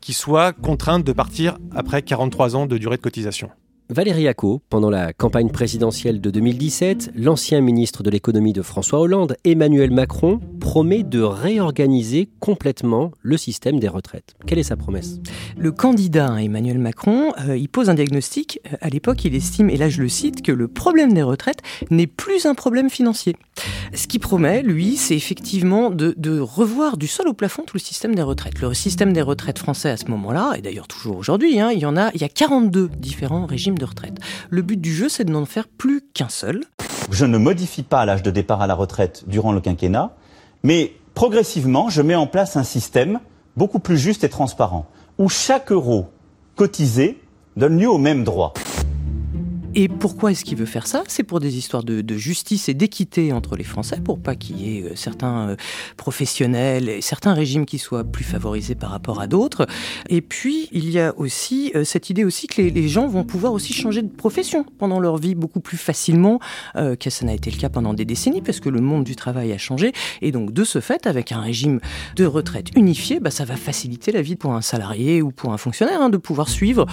qui 0.00 0.14
soient 0.14 0.54
contraintes 0.54 1.04
de 1.04 1.12
partir 1.12 1.58
après 1.74 2.00
43 2.00 2.56
ans 2.56 2.64
de 2.64 2.78
durée 2.78 2.96
de 2.96 3.02
cotisation. 3.02 3.50
Valérie 3.92 4.28
Acco, 4.28 4.62
pendant 4.70 4.88
la 4.88 5.12
campagne 5.12 5.50
présidentielle 5.50 6.20
de 6.20 6.30
2017, 6.30 7.10
l'ancien 7.16 7.60
ministre 7.60 8.04
de 8.04 8.10
l'économie 8.10 8.52
de 8.52 8.62
François 8.62 9.00
Hollande, 9.00 9.36
Emmanuel 9.42 9.90
Macron, 9.90 10.38
promet 10.60 11.02
de 11.02 11.20
réorganiser 11.20 12.28
complètement 12.38 13.10
le 13.20 13.36
système 13.36 13.80
des 13.80 13.88
retraites. 13.88 14.36
Quelle 14.46 14.60
est 14.60 14.62
sa 14.62 14.76
promesse? 14.76 15.18
Le 15.58 15.72
candidat 15.72 16.40
Emmanuel 16.40 16.78
Macron, 16.78 17.32
euh, 17.48 17.56
il 17.56 17.68
pose 17.68 17.90
un 17.90 17.94
diagnostic. 17.94 18.60
Euh, 18.72 18.76
à 18.80 18.90
l'époque, 18.90 19.24
il 19.24 19.34
estime, 19.34 19.68
et 19.70 19.76
là 19.76 19.88
je 19.88 20.02
le 20.02 20.08
cite, 20.08 20.42
que 20.42 20.52
le 20.52 20.68
problème 20.68 21.12
des 21.12 21.24
retraites 21.24 21.60
n'est 21.90 22.06
plus 22.06 22.46
un 22.46 22.54
problème 22.54 22.90
financier. 22.90 23.34
Ce 23.92 24.06
qu'il 24.06 24.20
promet, 24.20 24.62
lui, 24.62 24.96
c'est 24.96 25.16
effectivement 25.16 25.90
de, 25.90 26.38
revoir 26.38 26.96
du 26.96 27.08
sol 27.08 27.26
au 27.26 27.34
plafond 27.34 27.64
tout 27.66 27.76
le 27.76 27.80
système 27.80 28.14
des 28.14 28.22
retraites. 28.22 28.60
Le 28.60 28.72
système 28.72 29.12
des 29.12 29.22
retraites 29.22 29.58
français 29.58 29.90
à 29.90 29.96
ce 29.96 30.06
moment-là, 30.06 30.52
et 30.56 30.62
d'ailleurs 30.62 30.86
toujours 30.86 31.16
aujourd'hui, 31.16 31.58
hein, 31.58 31.72
il 31.72 31.80
y 31.80 31.86
en 31.86 31.96
a, 31.96 32.12
il 32.14 32.20
y 32.20 32.24
a 32.24 32.28
42 32.28 32.88
différents 32.96 33.46
régimes 33.46 33.78
retraite. 33.84 34.18
Le 34.48 34.62
but 34.62 34.80
du 34.80 34.94
jeu, 34.94 35.08
c'est 35.08 35.24
de 35.24 35.30
n'en 35.30 35.44
faire 35.44 35.68
plus 35.68 36.02
qu'un 36.14 36.28
seul. 36.28 36.64
Je 37.10 37.24
ne 37.26 37.38
modifie 37.38 37.82
pas 37.82 38.04
l'âge 38.04 38.22
de 38.22 38.30
départ 38.30 38.62
à 38.62 38.66
la 38.66 38.74
retraite 38.74 39.24
durant 39.26 39.52
le 39.52 39.60
quinquennat, 39.60 40.14
mais 40.62 40.92
progressivement, 41.14 41.88
je 41.88 42.02
mets 42.02 42.14
en 42.14 42.26
place 42.26 42.56
un 42.56 42.64
système 42.64 43.20
beaucoup 43.56 43.78
plus 43.78 43.98
juste 43.98 44.24
et 44.24 44.28
transparent, 44.28 44.86
où 45.18 45.28
chaque 45.28 45.72
euro 45.72 46.08
cotisé 46.56 47.20
donne 47.56 47.78
lieu 47.78 47.90
au 47.90 47.98
même 47.98 48.24
droit. 48.24 48.54
Et 49.76 49.86
pourquoi 49.88 50.32
est-ce 50.32 50.44
qu'il 50.44 50.58
veut 50.58 50.66
faire 50.66 50.88
ça? 50.88 51.04
C'est 51.06 51.22
pour 51.22 51.38
des 51.38 51.56
histoires 51.56 51.84
de, 51.84 52.16
justice 52.16 52.68
et 52.68 52.74
d'équité 52.74 53.32
entre 53.32 53.54
les 53.54 53.62
Français, 53.62 54.00
pour 54.04 54.18
pas 54.18 54.34
qu'il 54.34 54.60
y 54.60 54.78
ait 54.78 54.82
euh, 54.82 54.96
certains 54.96 55.50
euh, 55.50 55.56
professionnels 55.96 56.88
et 56.88 57.00
certains 57.00 57.34
régimes 57.34 57.66
qui 57.66 57.78
soient 57.78 58.02
plus 58.02 58.24
favorisés 58.24 58.74
par 58.74 58.90
rapport 58.90 59.20
à 59.20 59.28
d'autres. 59.28 59.68
Et 60.08 60.22
puis, 60.22 60.68
il 60.72 60.90
y 60.90 60.98
a 60.98 61.14
aussi 61.16 61.70
euh, 61.76 61.84
cette 61.84 62.10
idée 62.10 62.24
aussi 62.24 62.48
que 62.48 62.60
les, 62.60 62.88
gens 62.88 63.06
vont 63.06 63.22
pouvoir 63.22 63.52
aussi 63.52 63.72
changer 63.72 64.02
de 64.02 64.08
profession 64.08 64.64
pendant 64.78 64.98
leur 64.98 65.18
vie 65.18 65.36
beaucoup 65.36 65.60
plus 65.60 65.76
facilement 65.76 66.40
que 66.74 67.10
ça 67.10 67.24
n'a 67.24 67.34
été 67.34 67.50
le 67.50 67.56
cas 67.56 67.68
pendant 67.68 67.94
des 67.94 68.04
décennies, 68.04 68.42
parce 68.42 68.58
que 68.58 68.68
le 68.68 68.80
monde 68.80 69.04
du 69.04 69.14
travail 69.14 69.52
a 69.52 69.58
changé. 69.58 69.92
Et 70.22 70.32
donc, 70.32 70.52
de 70.52 70.64
ce 70.64 70.80
fait, 70.80 71.06
avec 71.06 71.30
un 71.30 71.40
régime 71.40 71.78
de 72.16 72.24
retraite 72.24 72.68
unifié, 72.74 73.20
bah, 73.20 73.30
ça 73.30 73.44
va 73.44 73.56
faciliter 73.56 74.10
la 74.10 74.22
vie 74.22 74.34
pour 74.34 74.54
un 74.54 74.62
salarié 74.62 75.22
ou 75.22 75.30
pour 75.30 75.52
un 75.52 75.58
fonctionnaire 75.58 76.00
hein, 76.00 76.08
de 76.08 76.16
pouvoir 76.16 76.48
suivre 76.48 76.86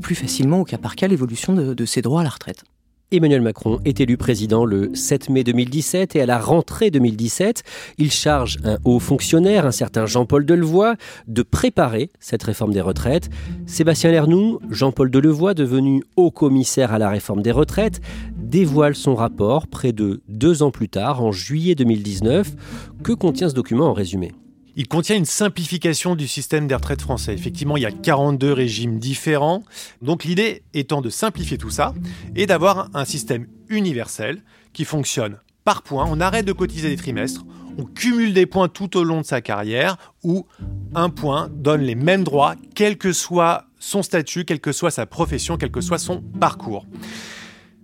plus 0.00 0.14
facilement 0.14 0.60
au 0.60 0.64
cas 0.64 0.78
par 0.78 0.94
cas 0.94 1.08
l'évolution 1.08 1.54
de 1.54 1.84
ses 1.84 2.02
droits 2.02 2.19
la 2.22 2.30
retraite. 2.30 2.64
Emmanuel 3.12 3.40
Macron 3.40 3.80
est 3.84 4.00
élu 4.00 4.16
président 4.16 4.64
le 4.64 4.94
7 4.94 5.30
mai 5.30 5.42
2017 5.42 6.14
et 6.14 6.20
à 6.20 6.26
la 6.26 6.38
rentrée 6.38 6.92
2017, 6.92 7.64
il 7.98 8.12
charge 8.12 8.58
un 8.62 8.78
haut 8.84 9.00
fonctionnaire, 9.00 9.66
un 9.66 9.72
certain 9.72 10.06
Jean-Paul 10.06 10.46
Delevoye, 10.46 10.94
de 11.26 11.42
préparer 11.42 12.10
cette 12.20 12.44
réforme 12.44 12.72
des 12.72 12.80
retraites. 12.80 13.28
Sébastien 13.66 14.12
Lernoux, 14.12 14.60
Jean-Paul 14.70 15.10
Delevoye, 15.10 15.54
devenu 15.54 16.04
haut 16.14 16.30
commissaire 16.30 16.92
à 16.92 17.00
la 17.00 17.08
réforme 17.08 17.42
des 17.42 17.50
retraites, 17.50 18.00
dévoile 18.36 18.94
son 18.94 19.16
rapport 19.16 19.66
près 19.66 19.92
de 19.92 20.22
deux 20.28 20.62
ans 20.62 20.70
plus 20.70 20.88
tard, 20.88 21.20
en 21.20 21.32
juillet 21.32 21.74
2019. 21.74 22.54
Que 23.02 23.12
contient 23.12 23.48
ce 23.48 23.54
document 23.54 23.88
en 23.88 23.92
résumé? 23.92 24.30
Il 24.76 24.88
contient 24.88 25.16
une 25.16 25.24
simplification 25.24 26.14
du 26.14 26.28
système 26.28 26.66
des 26.66 26.74
retraites 26.74 27.02
français. 27.02 27.34
Effectivement, 27.34 27.76
il 27.76 27.82
y 27.82 27.86
a 27.86 27.92
42 27.92 28.52
régimes 28.52 28.98
différents. 28.98 29.62
Donc 30.02 30.24
l'idée 30.24 30.62
étant 30.74 31.00
de 31.00 31.10
simplifier 31.10 31.58
tout 31.58 31.70
ça 31.70 31.94
et 32.36 32.46
d'avoir 32.46 32.88
un 32.94 33.04
système 33.04 33.46
universel 33.68 34.42
qui 34.72 34.84
fonctionne 34.84 35.38
par 35.64 35.82
points. 35.82 36.06
On 36.08 36.20
arrête 36.20 36.46
de 36.46 36.52
cotiser 36.52 36.88
des 36.88 36.96
trimestres, 36.96 37.44
on 37.78 37.84
cumule 37.84 38.32
des 38.32 38.46
points 38.46 38.68
tout 38.68 38.96
au 38.96 39.04
long 39.04 39.20
de 39.20 39.26
sa 39.26 39.40
carrière 39.40 39.96
où 40.22 40.46
un 40.94 41.10
point 41.10 41.48
donne 41.52 41.82
les 41.82 41.94
mêmes 41.94 42.24
droits, 42.24 42.54
quel 42.74 42.98
que 42.98 43.12
soit 43.12 43.66
son 43.78 44.02
statut, 44.02 44.44
quelle 44.44 44.60
que 44.60 44.72
soit 44.72 44.90
sa 44.90 45.06
profession, 45.06 45.56
quel 45.56 45.70
que 45.70 45.80
soit 45.80 45.98
son 45.98 46.20
parcours. 46.20 46.86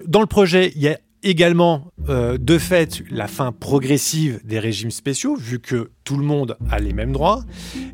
Dans 0.06 0.20
le 0.20 0.26
projet, 0.26 0.72
il 0.76 0.82
y 0.82 0.88
a 0.88 0.98
également 1.26 1.92
euh, 2.08 2.38
de 2.38 2.56
fait 2.56 3.02
la 3.10 3.26
fin 3.26 3.50
progressive 3.50 4.40
des 4.44 4.60
régimes 4.60 4.92
spéciaux, 4.92 5.34
vu 5.36 5.58
que 5.58 5.90
tout 6.04 6.16
le 6.16 6.24
monde 6.24 6.56
a 6.70 6.78
les 6.78 6.92
mêmes 6.92 7.12
droits. 7.12 7.42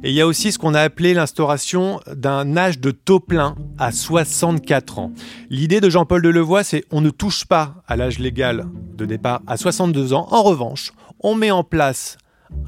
Et 0.04 0.10
il 0.10 0.14
y 0.14 0.20
a 0.20 0.26
aussi 0.26 0.52
ce 0.52 0.58
qu'on 0.58 0.74
a 0.74 0.80
appelé 0.80 1.14
l'instauration 1.14 2.00
d'un 2.14 2.56
âge 2.58 2.78
de 2.78 2.90
taux 2.90 3.20
plein 3.20 3.56
à 3.78 3.90
64 3.90 4.98
ans. 4.98 5.12
L'idée 5.48 5.80
de 5.80 5.88
Jean-Paul 5.88 6.20
Delevoye, 6.20 6.62
c'est 6.62 6.84
on 6.90 7.00
ne 7.00 7.10
touche 7.10 7.46
pas 7.46 7.82
à 7.88 7.96
l'âge 7.96 8.18
légal 8.18 8.66
de 8.96 9.06
départ 9.06 9.40
à 9.46 9.56
62 9.56 10.12
ans. 10.12 10.28
En 10.30 10.42
revanche, 10.42 10.92
on 11.20 11.34
met 11.34 11.50
en 11.50 11.64
place 11.64 12.18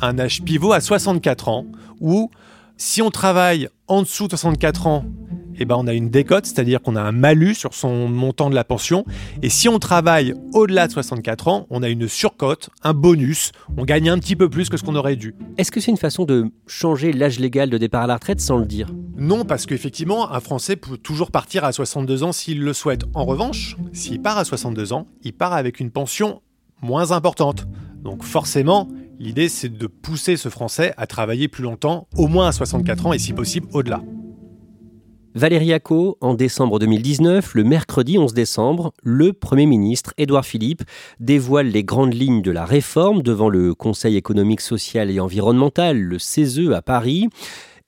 un 0.01 0.19
âge 0.19 0.43
pivot 0.43 0.73
à 0.73 0.81
64 0.81 1.49
ans, 1.49 1.67
où 2.01 2.31
si 2.79 3.03
on 3.03 3.11
travaille 3.11 3.69
en 3.87 4.01
dessous 4.01 4.29
de 4.29 4.31
64 4.31 4.87
ans, 4.87 5.05
eh 5.59 5.65
ben 5.65 5.77
on 5.77 5.87
a 5.87 5.93
une 5.93 6.11
décote, 6.11 6.47
c'est-à-dire 6.47 6.83
qu'on 6.83 6.97
a 6.97 7.03
un 7.03 7.13
malus 7.13 7.55
sur 7.55 7.75
son 7.75 8.09
montant 8.09 8.51
de 8.51 8.55
la 8.55 8.65
pension. 8.65 9.05
Et 9.43 9.49
si 9.49 9.69
on 9.69 9.79
travaille 9.79 10.35
au-delà 10.53 10.87
de 10.87 10.93
64 10.93 11.49
ans, 11.49 11.67
on 11.71 11.83
a 11.83 11.89
une 11.89 12.09
surcote, 12.09 12.71
un 12.83 12.95
bonus, 12.95 13.53
on 13.77 13.85
gagne 13.85 14.11
un 14.11 14.19
petit 14.19 14.37
peu 14.37 14.49
plus 14.49 14.69
que 14.69 14.77
ce 14.77 14.83
qu'on 14.83 14.97
aurait 14.97 15.17
dû. 15.17 15.35
Est-ce 15.59 15.71
que 15.71 15.81
c'est 15.81 15.91
une 15.91 15.97
façon 15.97 16.25
de 16.25 16.51
changer 16.67 17.13
l'âge 17.13 17.39
légal 17.39 17.71
de 17.71 17.79
départ 17.79 18.03
à 18.03 18.07
la 18.07 18.15
retraite 18.15 18.41
sans 18.41 18.59
le 18.59 18.67
dire? 18.67 18.89
Non, 19.17 19.45
parce 19.45 19.67
qu'effectivement, 19.67 20.33
un 20.33 20.41
Français 20.41 20.77
peut 20.77 20.97
toujours 20.97 21.31
partir 21.31 21.65
à 21.65 21.73
62 21.73 22.25
ans 22.25 22.33
s'il 22.33 22.61
le 22.61 22.73
souhaite. 22.73 23.05
En 23.15 23.25
revanche, 23.25 23.77
s'il 23.93 24.21
part 24.21 24.39
à 24.39 24.45
62 24.45 24.93
ans, 24.93 25.07
il 25.23 25.33
part 25.33 25.53
avec 25.53 25.81
une 25.81 25.91
pension 25.91 26.43
moins 26.83 27.13
importante. 27.13 27.67
Donc 28.03 28.23
forcément, 28.23 28.89
l'idée 29.19 29.49
c'est 29.49 29.71
de 29.71 29.87
pousser 29.87 30.37
ce 30.37 30.49
Français 30.49 30.93
à 30.97 31.07
travailler 31.07 31.49
plus 31.49 31.63
longtemps, 31.63 32.09
au 32.17 32.29
moins 32.29 32.49
à 32.49 32.53
64 32.53 33.07
ans 33.07 33.13
et 33.13 33.19
si 33.19 33.33
possible 33.33 33.69
au-delà. 33.73 34.03
Valérie 35.37 35.73
Acco, 35.73 36.17
en 36.21 36.35
décembre 36.35 36.79
2019, 36.79 37.55
le 37.55 37.65
mercredi 37.65 38.19
11 38.19 38.35
décembre, 38.35 38.95
le 39.03 39.33
Premier 39.33 39.67
ministre 39.67 40.15
Édouard 40.17 40.45
Philippe 40.45 40.85
dévoile 41.19 41.67
les 41.67 41.83
grandes 41.83 42.15
lignes 42.15 42.41
de 42.41 42.53
la 42.53 42.65
réforme 42.65 43.21
devant 43.21 43.49
le 43.49 43.75
Conseil 43.75 44.17
économique, 44.17 44.61
social 44.61 45.11
et 45.11 45.19
environnemental, 45.19 45.99
le 45.99 46.21
CESE 46.21 46.71
à 46.73 46.83
Paris, 46.83 47.29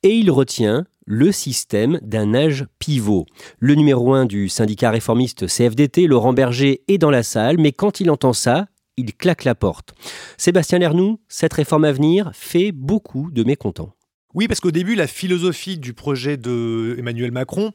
et 0.02 0.16
il 0.16 0.32
retient 0.32 0.86
le 1.06 1.30
système 1.30 2.00
d'un 2.02 2.34
âge 2.34 2.66
pivot. 2.80 3.26
Le 3.60 3.76
numéro 3.76 4.12
1 4.12 4.24
du 4.24 4.48
syndicat 4.48 4.90
réformiste 4.90 5.46
CFDT, 5.46 6.08
Laurent 6.08 6.32
Berger, 6.32 6.82
est 6.88 6.98
dans 6.98 7.10
la 7.10 7.22
salle, 7.22 7.58
mais 7.58 7.70
quand 7.70 8.00
il 8.00 8.10
entend 8.10 8.32
ça, 8.32 8.66
il 8.96 9.14
claque 9.14 9.44
la 9.44 9.54
porte. 9.54 9.94
Sébastien 10.36 10.80
Lernoux, 10.80 11.20
cette 11.28 11.52
réforme 11.52 11.84
à 11.84 11.92
venir 11.92 12.32
fait 12.34 12.72
beaucoup 12.72 13.30
de 13.30 13.44
mécontents. 13.44 13.95
Oui, 14.36 14.48
parce 14.48 14.60
qu'au 14.60 14.70
début, 14.70 14.94
la 14.94 15.06
philosophie 15.06 15.78
du 15.78 15.94
projet 15.94 16.36
de 16.36 16.94
Emmanuel 16.98 17.32
Macron, 17.32 17.72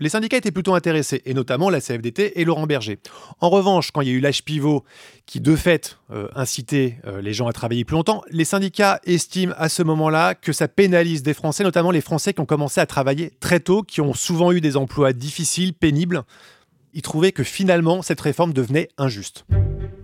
les 0.00 0.08
syndicats 0.08 0.36
étaient 0.36 0.50
plutôt 0.50 0.74
intéressés, 0.74 1.22
et 1.24 1.32
notamment 1.32 1.70
la 1.70 1.80
CFDT 1.80 2.40
et 2.40 2.44
Laurent 2.44 2.66
Berger. 2.66 2.98
En 3.40 3.50
revanche, 3.50 3.92
quand 3.92 4.00
il 4.00 4.08
y 4.08 4.10
a 4.10 4.14
eu 4.14 4.18
l'âge 4.18 4.42
pivot 4.42 4.82
qui, 5.26 5.40
de 5.40 5.54
fait, 5.54 5.96
euh, 6.10 6.26
incitait 6.34 6.98
euh, 7.06 7.20
les 7.20 7.32
gens 7.32 7.46
à 7.46 7.52
travailler 7.52 7.84
plus 7.84 7.94
longtemps, 7.94 8.24
les 8.32 8.44
syndicats 8.44 9.00
estiment 9.04 9.54
à 9.56 9.68
ce 9.68 9.84
moment-là 9.84 10.34
que 10.34 10.52
ça 10.52 10.66
pénalise 10.66 11.22
des 11.22 11.34
Français, 11.34 11.62
notamment 11.62 11.92
les 11.92 12.00
Français 12.00 12.34
qui 12.34 12.40
ont 12.40 12.46
commencé 12.46 12.80
à 12.80 12.86
travailler 12.86 13.30
très 13.38 13.60
tôt, 13.60 13.82
qui 13.82 14.00
ont 14.00 14.12
souvent 14.12 14.50
eu 14.50 14.60
des 14.60 14.76
emplois 14.76 15.12
difficiles, 15.12 15.72
pénibles. 15.72 16.24
Ils 16.94 17.02
trouvaient 17.02 17.30
que 17.30 17.44
finalement, 17.44 18.02
cette 18.02 18.20
réforme 18.20 18.52
devenait 18.52 18.88
injuste. 18.98 19.46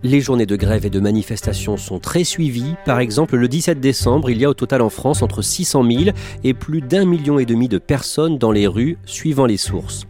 Les 0.05 0.21
journées 0.21 0.47
de 0.47 0.57
grève 0.57 0.85
et 0.85 0.91
de 0.91 0.99
manifestation 0.99 1.77
sont 1.77 2.01
très 2.01 2.25
suivies. 2.25 2.75
Par 2.85 2.99
exemple, 2.99 3.37
le 3.37 3.47
17 3.47 3.79
décembre, 3.79 4.31
il 4.31 4.39
y 4.39 4.45
a 4.45 4.51
au 4.51 4.55
total 4.55 4.83
en 4.83 4.89
France 4.89 5.23
entre 5.23 5.43
600 5.43 5.85
000 5.85 6.05
et 6.43 6.55
plus 6.55 6.81
d'un 6.81 7.05
million 7.05 7.39
et 7.39 7.47
demi 7.47 7.69
de 7.69 7.79
personnes 7.79 8.37
dans 8.37 8.51
les 8.51 8.67
rues, 8.67 8.99
suivant 9.07 9.47
les 9.47 9.57
sources. 9.57 10.05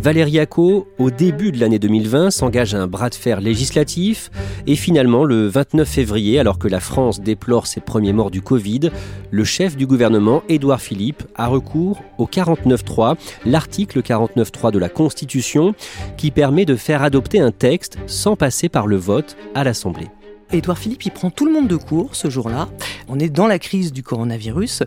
Valérie 0.00 0.38
Acco, 0.38 0.88
au 0.98 1.10
début 1.10 1.52
de 1.52 1.60
l'année 1.60 1.78
2020, 1.78 2.30
s'engage 2.30 2.74
à 2.74 2.80
un 2.80 2.86
bras 2.86 3.10
de 3.10 3.14
fer 3.14 3.40
législatif 3.40 4.30
et 4.66 4.74
finalement, 4.74 5.24
le 5.24 5.46
29 5.46 5.88
février, 5.88 6.38
alors 6.38 6.58
que 6.58 6.68
la 6.68 6.80
France 6.80 7.20
déplore 7.20 7.66
ses 7.66 7.80
premiers 7.80 8.12
morts 8.12 8.30
du 8.30 8.42
Covid, 8.42 8.90
le 9.30 9.44
chef 9.44 9.76
du 9.76 9.86
gouvernement, 9.86 10.42
Édouard 10.48 10.80
Philippe, 10.80 11.22
a 11.36 11.46
recours 11.46 12.02
au 12.18 12.26
49.3, 12.26 13.16
l'article 13.44 14.00
49.3 14.00 14.72
de 14.72 14.78
la 14.78 14.88
Constitution, 14.88 15.74
qui 16.16 16.30
permet 16.30 16.64
de 16.64 16.74
faire 16.74 17.02
adopter 17.02 17.40
un 17.40 17.52
texte 17.52 17.98
sans 18.06 18.34
passer 18.34 18.68
par 18.68 18.86
le 18.86 18.96
vote 18.96 19.25
à 19.54 19.64
l'Assemblée. 19.64 20.08
Édouard 20.52 20.78
Philippe, 20.78 21.04
il 21.04 21.10
prend 21.10 21.30
tout 21.30 21.44
le 21.44 21.52
monde 21.52 21.66
de 21.66 21.76
court 21.76 22.14
ce 22.14 22.30
jour-là. 22.30 22.68
On 23.08 23.18
est 23.18 23.28
dans 23.28 23.48
la 23.48 23.58
crise 23.58 23.92
du 23.92 24.02
coronavirus. 24.02 24.84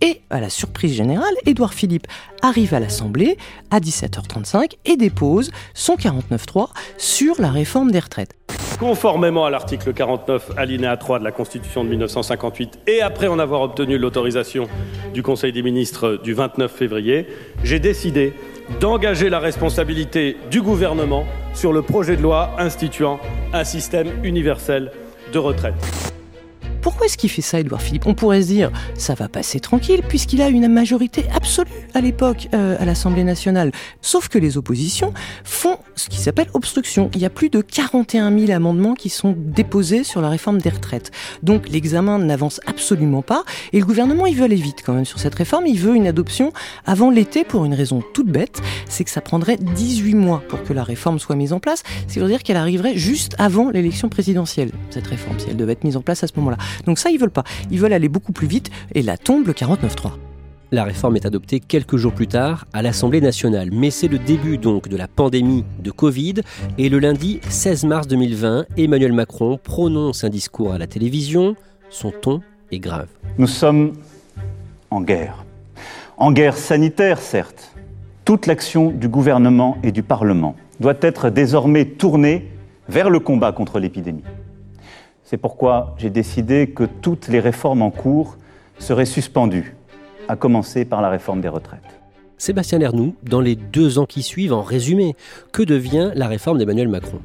Et 0.00 0.20
à 0.30 0.40
la 0.40 0.50
surprise 0.50 0.94
générale, 0.94 1.34
Édouard 1.46 1.74
Philippe 1.74 2.06
arrive 2.42 2.74
à 2.74 2.80
l'Assemblée 2.80 3.36
à 3.70 3.80
17h35 3.80 4.74
et 4.84 4.96
dépose 4.96 5.50
son 5.74 5.96
49.3 5.96 6.68
sur 6.96 7.40
la 7.40 7.50
réforme 7.50 7.90
des 7.90 7.98
retraites. 7.98 8.34
Conformément 8.78 9.44
à 9.44 9.50
l'article 9.50 9.92
49, 9.92 10.52
alinéa 10.56 10.96
3 10.96 11.18
de 11.18 11.24
la 11.24 11.32
Constitution 11.32 11.82
de 11.82 11.88
1958, 11.88 12.78
et 12.86 13.02
après 13.02 13.26
en 13.26 13.40
avoir 13.40 13.62
obtenu 13.62 13.98
l'autorisation 13.98 14.68
du 15.12 15.24
Conseil 15.24 15.52
des 15.52 15.62
ministres 15.62 16.20
du 16.22 16.32
29 16.32 16.70
février, 16.70 17.26
j'ai 17.64 17.80
décidé 17.80 18.34
d'engager 18.78 19.30
la 19.30 19.40
responsabilité 19.40 20.36
du 20.48 20.62
gouvernement 20.62 21.24
sur 21.54 21.72
le 21.72 21.82
projet 21.82 22.16
de 22.16 22.22
loi 22.22 22.54
instituant 22.58 23.18
un 23.52 23.64
système 23.64 24.24
universel 24.24 24.92
de 25.32 25.38
retraite. 25.38 26.07
Pourquoi 26.98 27.06
est-ce 27.06 27.16
qu'il 27.16 27.30
fait 27.30 27.42
ça, 27.42 27.60
Edouard 27.60 27.80
Philippe? 27.80 28.06
On 28.06 28.14
pourrait 28.14 28.42
se 28.42 28.48
dire, 28.48 28.72
ça 28.96 29.14
va 29.14 29.28
passer 29.28 29.60
tranquille, 29.60 30.02
puisqu'il 30.08 30.42
a 30.42 30.48
une 30.48 30.66
majorité 30.66 31.26
absolue 31.32 31.70
à 31.94 32.00
l'époque 32.00 32.48
euh, 32.54 32.76
à 32.76 32.84
l'Assemblée 32.84 33.22
nationale. 33.22 33.70
Sauf 34.02 34.26
que 34.26 34.36
les 34.36 34.56
oppositions 34.56 35.14
font 35.44 35.78
ce 35.94 36.08
qui 36.08 36.18
s'appelle 36.18 36.48
obstruction. 36.54 37.08
Il 37.14 37.20
y 37.20 37.24
a 37.24 37.30
plus 37.30 37.50
de 37.50 37.60
41 37.60 38.36
000 38.36 38.50
amendements 38.50 38.94
qui 38.94 39.10
sont 39.10 39.36
déposés 39.38 40.02
sur 40.02 40.20
la 40.20 40.28
réforme 40.28 40.60
des 40.60 40.70
retraites. 40.70 41.12
Donc 41.44 41.68
l'examen 41.68 42.18
n'avance 42.18 42.60
absolument 42.66 43.22
pas, 43.22 43.44
et 43.72 43.78
le 43.78 43.86
gouvernement, 43.86 44.26
il 44.26 44.34
veut 44.34 44.46
aller 44.46 44.56
vite 44.56 44.82
quand 44.84 44.94
même 44.94 45.04
sur 45.04 45.20
cette 45.20 45.36
réforme. 45.36 45.68
Il 45.68 45.78
veut 45.78 45.94
une 45.94 46.08
adoption 46.08 46.52
avant 46.84 47.10
l'été 47.10 47.44
pour 47.44 47.64
une 47.64 47.74
raison 47.74 48.02
toute 48.12 48.26
bête, 48.26 48.60
c'est 48.88 49.04
que 49.04 49.10
ça 49.10 49.20
prendrait 49.20 49.56
18 49.56 50.14
mois 50.14 50.42
pour 50.48 50.64
que 50.64 50.72
la 50.72 50.82
réforme 50.82 51.20
soit 51.20 51.36
mise 51.36 51.52
en 51.52 51.60
place. 51.60 51.84
C'est 52.08 52.18
veut 52.18 52.26
dire 52.26 52.42
qu'elle 52.42 52.56
arriverait 52.56 52.96
juste 52.96 53.36
avant 53.38 53.70
l'élection 53.70 54.08
présidentielle, 54.08 54.72
cette 54.90 55.06
réforme, 55.06 55.38
si 55.38 55.46
elle 55.48 55.56
devait 55.56 55.74
être 55.74 55.84
mise 55.84 55.96
en 55.96 56.02
place 56.02 56.24
à 56.24 56.26
ce 56.26 56.32
moment-là. 56.38 56.58
Donc 56.88 56.98
ça, 56.98 57.10
ils 57.10 57.18
veulent 57.18 57.30
pas. 57.30 57.44
Ils 57.70 57.78
veulent 57.78 57.92
aller 57.92 58.08
beaucoup 58.08 58.32
plus 58.32 58.46
vite 58.46 58.70
et 58.94 59.02
là 59.02 59.18
tombe 59.18 59.46
le 59.46 59.52
49.3. 59.52 60.12
La 60.72 60.84
réforme 60.84 61.16
est 61.16 61.26
adoptée 61.26 61.60
quelques 61.60 61.98
jours 61.98 62.14
plus 62.14 62.28
tard 62.28 62.66
à 62.72 62.80
l'Assemblée 62.80 63.20
nationale, 63.20 63.68
mais 63.72 63.90
c'est 63.90 64.08
le 64.08 64.18
début 64.18 64.56
donc 64.56 64.88
de 64.88 64.96
la 64.96 65.06
pandémie 65.06 65.66
de 65.80 65.90
Covid 65.90 66.36
et 66.78 66.88
le 66.88 66.98
lundi 66.98 67.40
16 67.50 67.84
mars 67.84 68.08
2020, 68.08 68.64
Emmanuel 68.78 69.12
Macron 69.12 69.60
prononce 69.62 70.24
un 70.24 70.30
discours 70.30 70.72
à 70.72 70.78
la 70.78 70.86
télévision. 70.86 71.56
Son 71.90 72.10
ton 72.10 72.40
est 72.72 72.78
grave. 72.78 73.08
Nous 73.36 73.46
sommes 73.46 73.92
en 74.90 75.02
guerre. 75.02 75.44
En 76.16 76.32
guerre 76.32 76.56
sanitaire, 76.56 77.18
certes, 77.18 77.74
toute 78.24 78.46
l'action 78.46 78.90
du 78.92 79.08
gouvernement 79.08 79.76
et 79.82 79.92
du 79.92 80.02
Parlement 80.02 80.56
doit 80.80 80.96
être 81.02 81.28
désormais 81.28 81.84
tournée 81.84 82.48
vers 82.88 83.10
le 83.10 83.20
combat 83.20 83.52
contre 83.52 83.78
l'épidémie. 83.78 84.24
C'est 85.30 85.36
pourquoi 85.36 85.94
j'ai 85.98 86.08
décidé 86.08 86.70
que 86.70 86.84
toutes 86.84 87.28
les 87.28 87.38
réformes 87.38 87.82
en 87.82 87.90
cours 87.90 88.38
seraient 88.78 89.04
suspendues, 89.04 89.76
à 90.26 90.36
commencer 90.36 90.86
par 90.86 91.02
la 91.02 91.10
réforme 91.10 91.42
des 91.42 91.50
retraites. 91.50 92.00
Sébastien 92.38 92.78
Lernoux, 92.78 93.14
dans 93.24 93.42
les 93.42 93.54
deux 93.54 93.98
ans 93.98 94.06
qui 94.06 94.22
suivent, 94.22 94.54
en 94.54 94.62
résumé, 94.62 95.16
que 95.52 95.62
devient 95.62 96.12
la 96.14 96.28
réforme 96.28 96.56
d'Emmanuel 96.56 96.88
Macron? 96.88 97.20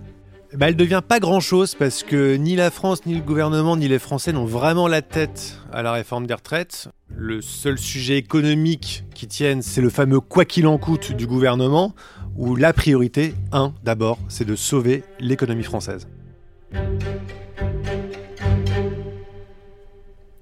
Bah, 0.53 0.67
elle 0.67 0.75
devient 0.75 1.01
pas 1.07 1.21
grand-chose 1.21 1.75
parce 1.75 2.03
que 2.03 2.35
ni 2.35 2.57
la 2.57 2.71
France, 2.71 3.05
ni 3.05 3.15
le 3.15 3.21
gouvernement, 3.21 3.77
ni 3.77 3.87
les 3.87 3.99
Français 3.99 4.33
n'ont 4.33 4.43
vraiment 4.43 4.89
la 4.89 5.01
tête 5.01 5.57
à 5.71 5.81
la 5.81 5.93
réforme 5.93 6.27
des 6.27 6.33
retraites. 6.33 6.89
Le 7.15 7.39
seul 7.39 7.77
sujet 7.77 8.17
économique 8.17 9.05
qui 9.15 9.27
tienne, 9.27 9.61
c'est 9.61 9.79
le 9.79 9.89
fameux 9.89 10.19
quoi 10.19 10.43
qu'il 10.43 10.67
en 10.67 10.77
coûte 10.77 11.13
du 11.13 11.25
gouvernement, 11.25 11.95
où 12.35 12.57
la 12.57 12.73
priorité, 12.73 13.33
un, 13.53 13.71
d'abord, 13.85 14.19
c'est 14.27 14.45
de 14.45 14.57
sauver 14.57 15.05
l'économie 15.21 15.63
française. 15.63 16.05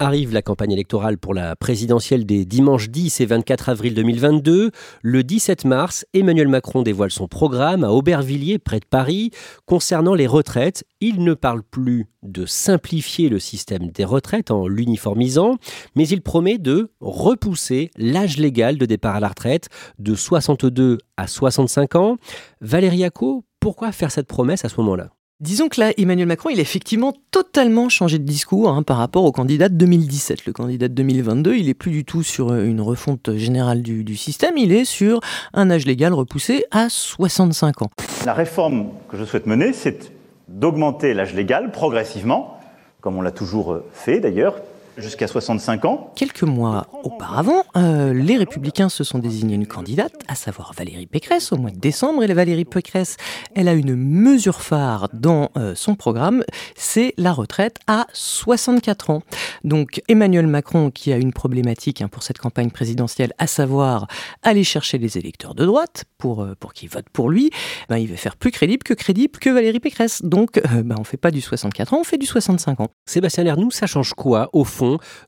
Arrive 0.04 0.34
la 0.34 0.42
campagne 0.42 0.72
électorale 0.72 1.20
pour 1.20 1.36
la 1.36 1.56
présidentielle 1.56 2.26
des 2.26 2.44
dimanches 2.44 2.90
10 2.90 3.22
et 3.22 3.28
24 3.28 3.70
avril 3.70 3.94
2022. 3.94 4.72
Le 5.04 5.24
17 5.24 5.64
mars, 5.66 6.08
Emmanuel 6.16 6.48
Macron 6.48 6.82
dévoile 6.82 7.12
son 7.12 7.28
programme 7.28 7.84
à 7.84 7.92
Aubervilliers, 7.92 8.58
près 8.58 8.80
de 8.80 8.86
Paris, 8.90 9.30
concernant 9.68 10.16
les 10.16 10.26
retraites. 10.26 10.84
Il 11.02 11.24
ne 11.24 11.36
parle 11.36 11.62
plus 11.62 12.08
de 12.24 12.48
simplifier 12.48 13.30
le 13.30 13.38
système 13.38 13.92
des 13.92 14.04
retraites 14.04 14.50
en 14.50 14.68
l'uniformisant, 14.68 15.58
mais 15.94 16.08
il 16.08 16.24
promet 16.24 16.58
de 16.58 16.90
repousser 17.00 17.92
l'âge 17.96 18.38
légal 18.38 18.80
de 18.80 18.88
départ 18.88 19.18
à 19.18 19.20
la 19.20 19.28
retraite 19.28 19.70
de 20.00 20.16
62 20.16 20.98
à 21.16 21.28
65 21.28 21.94
ans. 21.94 22.18
Valérie 22.60 23.04
Acco, 23.04 23.46
pourquoi 23.60 23.92
faire 23.92 24.12
cette 24.12 24.26
promesse 24.26 24.66
à 24.66 24.70
ce 24.70 24.78
moment-là? 24.78 25.12
Disons 25.42 25.70
que 25.70 25.80
là, 25.80 25.92
Emmanuel 25.98 26.28
Macron, 26.28 26.52
il 26.52 26.60
a 26.60 26.62
effectivement 26.62 27.16
totalement 27.32 27.90
changé 27.90 28.20
de 28.20 28.24
discours 28.24 28.70
hein, 28.70 28.84
par 28.84 28.98
rapport 28.98 29.24
au 29.24 29.32
candidat 29.32 29.70
de 29.70 29.74
2017. 29.74 30.46
Le 30.46 30.54
candidat 30.54 30.88
de 30.88 30.94
2022, 30.94 31.56
il 31.56 31.68
est 31.68 31.74
plus 31.74 31.90
du 31.90 32.06
tout 32.06 32.22
sur 32.22 32.52
euh, 32.52 32.64
une 32.64 32.80
refonte 32.80 33.36
générale 33.38 33.82
du, 33.82 34.16
système, 34.16 34.56
il 34.56 34.72
est 34.72 34.86
sur 34.86 35.20
un 35.56 35.72
âge 35.72 35.88
légal 35.88 36.14
repoussé 36.14 36.66
à 36.70 36.90
65 36.90 37.82
ans. 37.82 37.90
La 38.24 38.36
réforme 38.36 38.90
que 39.10 39.18
je 39.18 39.26
souhaite 39.26 39.48
mener, 39.48 39.74
c'est 39.74 40.12
d'augmenter 40.48 41.16
l'âge 41.16 41.34
légal 41.34 41.72
progressivement, 41.72 42.60
comme 43.00 43.18
on 43.18 43.24
l'a 43.24 43.32
toujours 43.32 43.74
euh, 43.74 43.84
fait 43.94 44.20
d'ailleurs, 44.20 44.58
jusqu'à 44.98 45.28
65 45.28 45.86
ans. 45.86 46.12
Quelques 46.16 46.44
mois 46.44 46.88
auparavant, 47.04 47.64
euh, 47.76 48.14
les 48.14 48.38
Républicains 48.38 48.90
se 48.90 49.04
sont 49.04 49.20
désignés 49.20 49.56
une 49.56 49.68
candidate, 49.68 50.14
à 50.28 50.36
savoir 50.36 50.74
Valérie 50.74 51.06
Pécresse, 51.06 51.52
au 51.52 51.58
mois 51.58 51.72
de 51.72 51.80
décembre. 51.80 52.24
Et 52.24 52.28
la 52.28 52.34
Valérie 52.34 52.66
Pécresse, 52.66 53.18
elle 53.56 53.68
a 53.68 53.74
une 53.74 53.96
mesure 53.96 54.62
phare 54.62 55.08
dans 55.14 55.50
euh, 55.58 55.76
son 55.76 55.96
programme, 55.96 56.44
c'est 56.76 57.14
la 57.18 57.32
retraite 57.32 57.78
à 57.88 58.08
64 58.14 59.10
ans. 59.10 59.22
Donc 59.64 60.02
Emmanuel 60.08 60.48
Macron, 60.48 60.92
qui 60.92 61.14
a 61.14 61.18
une 61.18 61.34
problématique 61.34 62.02
hein, 62.02 62.08
pour 62.08 62.24
cette 62.24 62.38
campagne 62.38 62.72
présidentielle, 62.72 63.34
à 63.38 63.48
savoir 63.48 64.08
aller 64.44 64.64
chercher 64.64 64.98
les 64.98 65.18
électeurs 65.18 65.56
de 65.56 65.66
droite 65.66 66.06
pour, 66.18 66.42
euh, 66.44 66.56
pour 66.60 66.74
qu'ils 66.74 66.90
votent 66.90 67.10
pour 67.10 67.30
lui, 67.30 67.50
ben, 67.90 67.98
il 67.98 68.08
va 68.08 68.18
faire 68.18 68.36
plus 68.36 68.52
crédible 68.52 68.84
que 68.84 68.94
crédible 68.94 69.40
que 69.40 69.50
Valérie 69.50 69.80
Pécresse. 69.80 70.22
Donc 70.24 70.58
euh, 70.58 70.84
ben, 70.84 70.96
on 71.00 71.04
fait 71.04 71.18
pas 71.18 71.32
du 71.32 71.42
64 71.42 71.94
ans, 71.94 72.00
on 72.02 72.04
fait 72.04 72.18
du 72.18 72.26
65 72.26 72.82
ans. 72.82 72.88
Sébastien 73.06 73.44
Lernoux, 73.44 73.72
ça 73.72 73.88
change 73.88 74.14
quoi, 74.14 74.50
au 74.54 74.64
fond? 74.64 74.81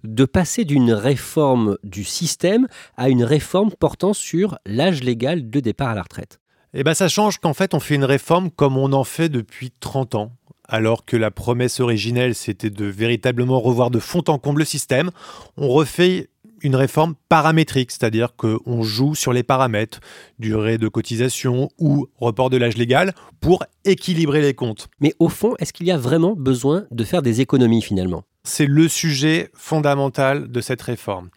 De 0.04 0.26
passer 0.26 0.66
d'une 0.66 0.92
réforme 0.92 1.78
du 1.84 2.04
système 2.04 2.68
à 2.98 3.10
une 3.10 3.24
réforme 3.24 3.72
portant 3.72 4.14
sur 4.14 4.58
l'âge 4.66 5.04
légal 5.04 5.50
de 5.50 5.60
départ 5.60 5.90
à 5.90 5.96
la 5.96 6.02
retraite 6.04 6.40
Eh 6.74 6.84
bien, 6.84 6.94
ça 6.94 7.08
change 7.08 7.40
qu'en 7.40 7.54
fait, 7.54 7.74
on 7.74 7.80
fait 7.80 7.96
une 7.96 8.06
réforme 8.06 8.50
comme 8.52 8.78
on 8.78 8.94
en 8.94 9.04
fait 9.04 9.30
depuis 9.30 9.72
30 9.72 10.16
ans. 10.16 10.32
Alors 10.68 11.06
que 11.06 11.18
la 11.18 11.30
promesse 11.30 11.80
originelle, 11.80 12.36
c'était 12.36 12.70
de 12.70 12.86
véritablement 12.86 13.60
revoir 13.60 13.92
de 13.92 14.00
fond 14.00 14.24
en 14.28 14.40
comble 14.40 14.60
le 14.60 14.66
système, 14.66 15.12
on 15.58 15.68
refait 15.68 16.30
une 16.62 16.76
réforme 16.76 17.16
paramétrique, 17.28 17.92
c'est-à-dire 17.92 18.36
qu'on 18.36 18.82
joue 18.82 19.16
sur 19.16 19.34
les 19.34 19.44
paramètres, 19.44 20.00
durée 20.40 20.78
de 20.78 20.88
cotisation 20.88 21.70
ou 21.78 22.08
report 22.18 22.50
de 22.50 22.58
l'âge 22.58 22.78
légal, 22.78 23.14
pour 23.42 23.66
équilibrer 23.84 24.42
les 24.42 24.54
comptes. 24.54 24.88
Mais 25.02 25.14
au 25.20 25.28
fond, 25.28 25.56
est-ce 25.60 25.74
qu'il 25.74 25.86
y 25.86 25.92
a 25.92 25.98
vraiment 25.98 26.36
besoin 26.36 26.86
de 26.90 27.04
faire 27.04 27.22
des 27.22 27.42
économies 27.42 27.82
finalement? 27.82 28.24
C'est 28.44 28.66
le 28.66 28.88
sujet 28.88 29.50
fondamental 29.54 30.52
de 30.52 30.62
cette 30.62 30.82
réforme. 30.82 31.30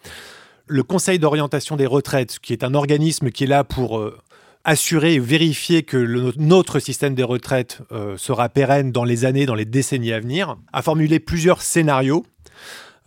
Le 0.67 0.83
Conseil 0.83 1.19
d'orientation 1.19 1.77
des 1.77 1.87
retraites, 1.87 2.39
qui 2.41 2.53
est 2.53 2.65
un 2.65 2.75
organisme 2.75 3.31
qui 3.31 3.45
est 3.45 3.49
là 3.49 3.63
pour 3.63 3.99
euh, 3.99 4.19
assurer 4.65 5.15
et 5.15 5.21
vérifier 5.21 5.85
que 5.85 6.33
notre 6.37 6.81
système 6.81 7.15
des 7.15 7.23
retraites 7.23 7.83
euh, 7.93 8.17
sera 8.17 8.49
pérenne 8.49 8.91
dans 8.91 9.05
les 9.05 9.25
années, 9.25 9.47
dans 9.47 9.55
les 9.55 9.65
décennies 9.65 10.13
à 10.13 10.19
venir, 10.19 10.57
a 10.73 10.83
formulé 10.83 11.21
plusieurs 11.21 11.63
scénarios. 11.63 12.27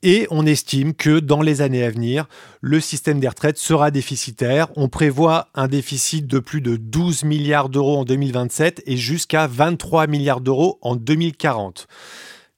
Et 0.01 0.27
on 0.29 0.45
estime 0.45 0.93
que 0.93 1.19
dans 1.19 1.41
les 1.41 1.61
années 1.61 1.83
à 1.83 1.89
venir, 1.89 2.29
le 2.61 2.79
système 2.79 3.19
des 3.19 3.27
retraites 3.27 3.57
sera 3.57 3.91
déficitaire. 3.91 4.69
On 4.77 4.87
prévoit 4.87 5.49
un 5.55 5.67
déficit 5.67 6.25
de 6.25 6.39
plus 6.39 6.61
de 6.61 6.77
12 6.77 7.25
milliards 7.25 7.67
d'euros 7.67 7.97
en 7.97 8.05
2027 8.05 8.83
et 8.85 8.95
jusqu'à 8.95 9.47
23 9.47 10.07
milliards 10.07 10.39
d'euros 10.39 10.79
en 10.81 10.95
2040. 10.95 11.89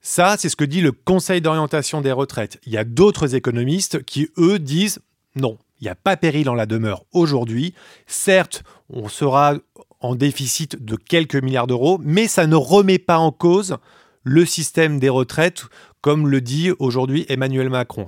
Ça, 0.04 0.34
c'est 0.36 0.48
ce 0.48 0.56
que 0.56 0.64
dit 0.64 0.80
le 0.80 0.90
Conseil 0.90 1.40
d'orientation 1.40 2.00
des 2.00 2.10
retraites. 2.10 2.58
Il 2.66 2.72
y 2.72 2.76
a 2.76 2.82
d'autres 2.82 3.36
économistes 3.36 4.02
qui, 4.02 4.30
eux, 4.36 4.58
disent 4.58 4.98
non, 5.36 5.58
il 5.80 5.84
n'y 5.84 5.90
a 5.90 5.94
pas 5.94 6.16
péril 6.16 6.48
en 6.48 6.54
la 6.54 6.66
demeure 6.66 7.04
aujourd'hui. 7.12 7.72
Certes, 8.08 8.64
on 8.90 9.08
sera 9.08 9.54
en 10.00 10.16
déficit 10.16 10.84
de 10.84 10.96
quelques 10.96 11.40
milliards 11.40 11.68
d'euros, 11.68 12.00
mais 12.02 12.26
ça 12.26 12.48
ne 12.48 12.56
remet 12.56 12.98
pas 12.98 13.18
en 13.18 13.30
cause 13.30 13.76
le 14.24 14.44
système 14.44 14.98
des 14.98 15.08
retraites, 15.08 15.66
comme 16.00 16.26
le 16.26 16.40
dit 16.40 16.72
aujourd'hui 16.80 17.24
Emmanuel 17.28 17.70
Macron. 17.70 18.06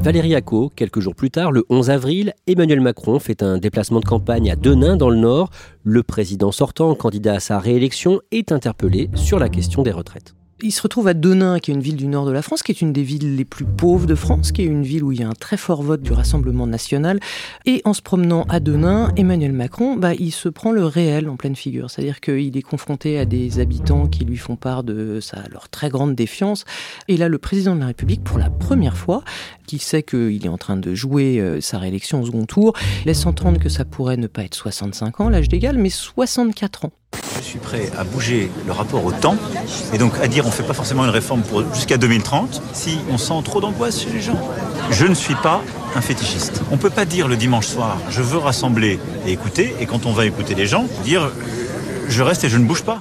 Valérie 0.00 0.34
Acco, 0.34 0.72
quelques 0.74 1.00
jours 1.00 1.14
plus 1.14 1.30
tard, 1.30 1.52
le 1.52 1.66
11 1.68 1.90
avril, 1.90 2.32
Emmanuel 2.46 2.80
Macron 2.80 3.18
fait 3.18 3.42
un 3.42 3.58
déplacement 3.58 4.00
de 4.00 4.06
campagne 4.06 4.50
à 4.50 4.56
Denain 4.56 4.96
dans 4.96 5.10
le 5.10 5.16
Nord. 5.16 5.50
Le 5.84 6.02
président 6.02 6.52
sortant, 6.52 6.94
candidat 6.94 7.34
à 7.34 7.40
sa 7.40 7.58
réélection, 7.58 8.22
est 8.30 8.50
interpellé 8.50 9.10
sur 9.14 9.38
la 9.38 9.50
question 9.50 9.82
des 9.82 9.92
retraites 9.92 10.34
il 10.62 10.70
se 10.70 10.82
retrouve 10.82 11.08
à 11.08 11.14
Denain, 11.14 11.58
qui 11.58 11.70
est 11.70 11.74
une 11.74 11.80
ville 11.80 11.96
du 11.96 12.06
nord 12.06 12.24
de 12.24 12.30
la 12.30 12.42
France, 12.42 12.62
qui 12.62 12.72
est 12.72 12.80
une 12.80 12.92
des 12.92 13.02
villes 13.02 13.36
les 13.36 13.44
plus 13.44 13.64
pauvres 13.64 14.06
de 14.06 14.14
France, 14.14 14.52
qui 14.52 14.62
est 14.62 14.66
une 14.66 14.82
ville 14.82 15.02
où 15.02 15.12
il 15.12 15.20
y 15.20 15.22
a 15.24 15.28
un 15.28 15.34
très 15.34 15.56
fort 15.56 15.82
vote 15.82 16.02
du 16.02 16.12
Rassemblement 16.12 16.66
national. 16.66 17.20
Et 17.66 17.82
en 17.84 17.92
se 17.92 18.02
promenant 18.02 18.44
à 18.48 18.60
Denain, 18.60 19.12
Emmanuel 19.16 19.52
Macron, 19.52 19.96
bah, 19.96 20.14
il 20.14 20.30
se 20.30 20.48
prend 20.48 20.70
le 20.70 20.84
réel 20.84 21.28
en 21.28 21.36
pleine 21.36 21.56
figure. 21.56 21.90
C'est-à-dire 21.90 22.20
qu'il 22.20 22.56
est 22.56 22.62
confronté 22.62 23.18
à 23.18 23.24
des 23.24 23.58
habitants 23.58 24.06
qui 24.06 24.24
lui 24.24 24.36
font 24.36 24.56
part 24.56 24.84
de 24.84 25.18
sa, 25.20 25.42
leur 25.50 25.68
très 25.68 25.88
grande 25.88 26.14
défiance. 26.14 26.64
Et 27.08 27.16
là, 27.16 27.28
le 27.28 27.38
président 27.38 27.74
de 27.74 27.80
la 27.80 27.86
République, 27.86 28.22
pour 28.22 28.38
la 28.38 28.50
première 28.50 28.96
fois, 28.96 29.24
qui 29.66 29.78
sait 29.78 30.02
qu'il 30.02 30.44
est 30.44 30.50
en 30.50 30.58
train 30.58 30.76
de 30.76 30.94
jouer 30.94 31.40
euh, 31.40 31.60
sa 31.60 31.78
réélection 31.78 32.20
au 32.20 32.26
second 32.26 32.46
tour, 32.46 32.74
laisse 33.04 33.26
entendre 33.26 33.58
que 33.58 33.68
ça 33.68 33.84
pourrait 33.84 34.16
ne 34.16 34.26
pas 34.26 34.44
être 34.44 34.54
65 34.54 35.20
ans, 35.20 35.28
l'âge 35.28 35.50
légal, 35.50 35.78
mais 35.78 35.90
64 35.90 36.86
ans. 36.86 36.92
Je 37.42 37.48
suis 37.48 37.58
prêt 37.58 37.90
à 37.98 38.04
bouger 38.04 38.52
le 38.66 38.72
rapport 38.72 39.04
au 39.04 39.10
temps 39.10 39.36
et 39.92 39.98
donc 39.98 40.12
à 40.22 40.28
dire 40.28 40.44
on 40.44 40.48
ne 40.48 40.52
fait 40.52 40.62
pas 40.62 40.74
forcément 40.74 41.02
une 41.04 41.10
réforme 41.10 41.42
jusqu'à 41.74 41.96
2030 41.96 42.62
si 42.72 42.98
on 43.10 43.18
sent 43.18 43.34
trop 43.44 43.60
d'angoisse 43.60 44.00
chez 44.00 44.10
les 44.10 44.20
gens. 44.20 44.38
Je 44.92 45.06
ne 45.06 45.14
suis 45.14 45.34
pas 45.34 45.60
un 45.96 46.00
fétichiste. 46.00 46.62
On 46.70 46.76
ne 46.76 46.80
peut 46.80 46.88
pas 46.88 47.04
dire 47.04 47.26
le 47.26 47.36
dimanche 47.36 47.66
soir 47.66 47.98
je 48.10 48.22
veux 48.22 48.38
rassembler 48.38 49.00
et 49.26 49.32
écouter 49.32 49.74
et 49.80 49.86
quand 49.86 50.06
on 50.06 50.12
va 50.12 50.24
écouter 50.24 50.54
les 50.54 50.66
gens 50.66 50.86
dire 51.02 51.32
je 52.08 52.22
reste 52.22 52.44
et 52.44 52.48
je 52.48 52.58
ne 52.58 52.64
bouge 52.64 52.84
pas. 52.84 53.00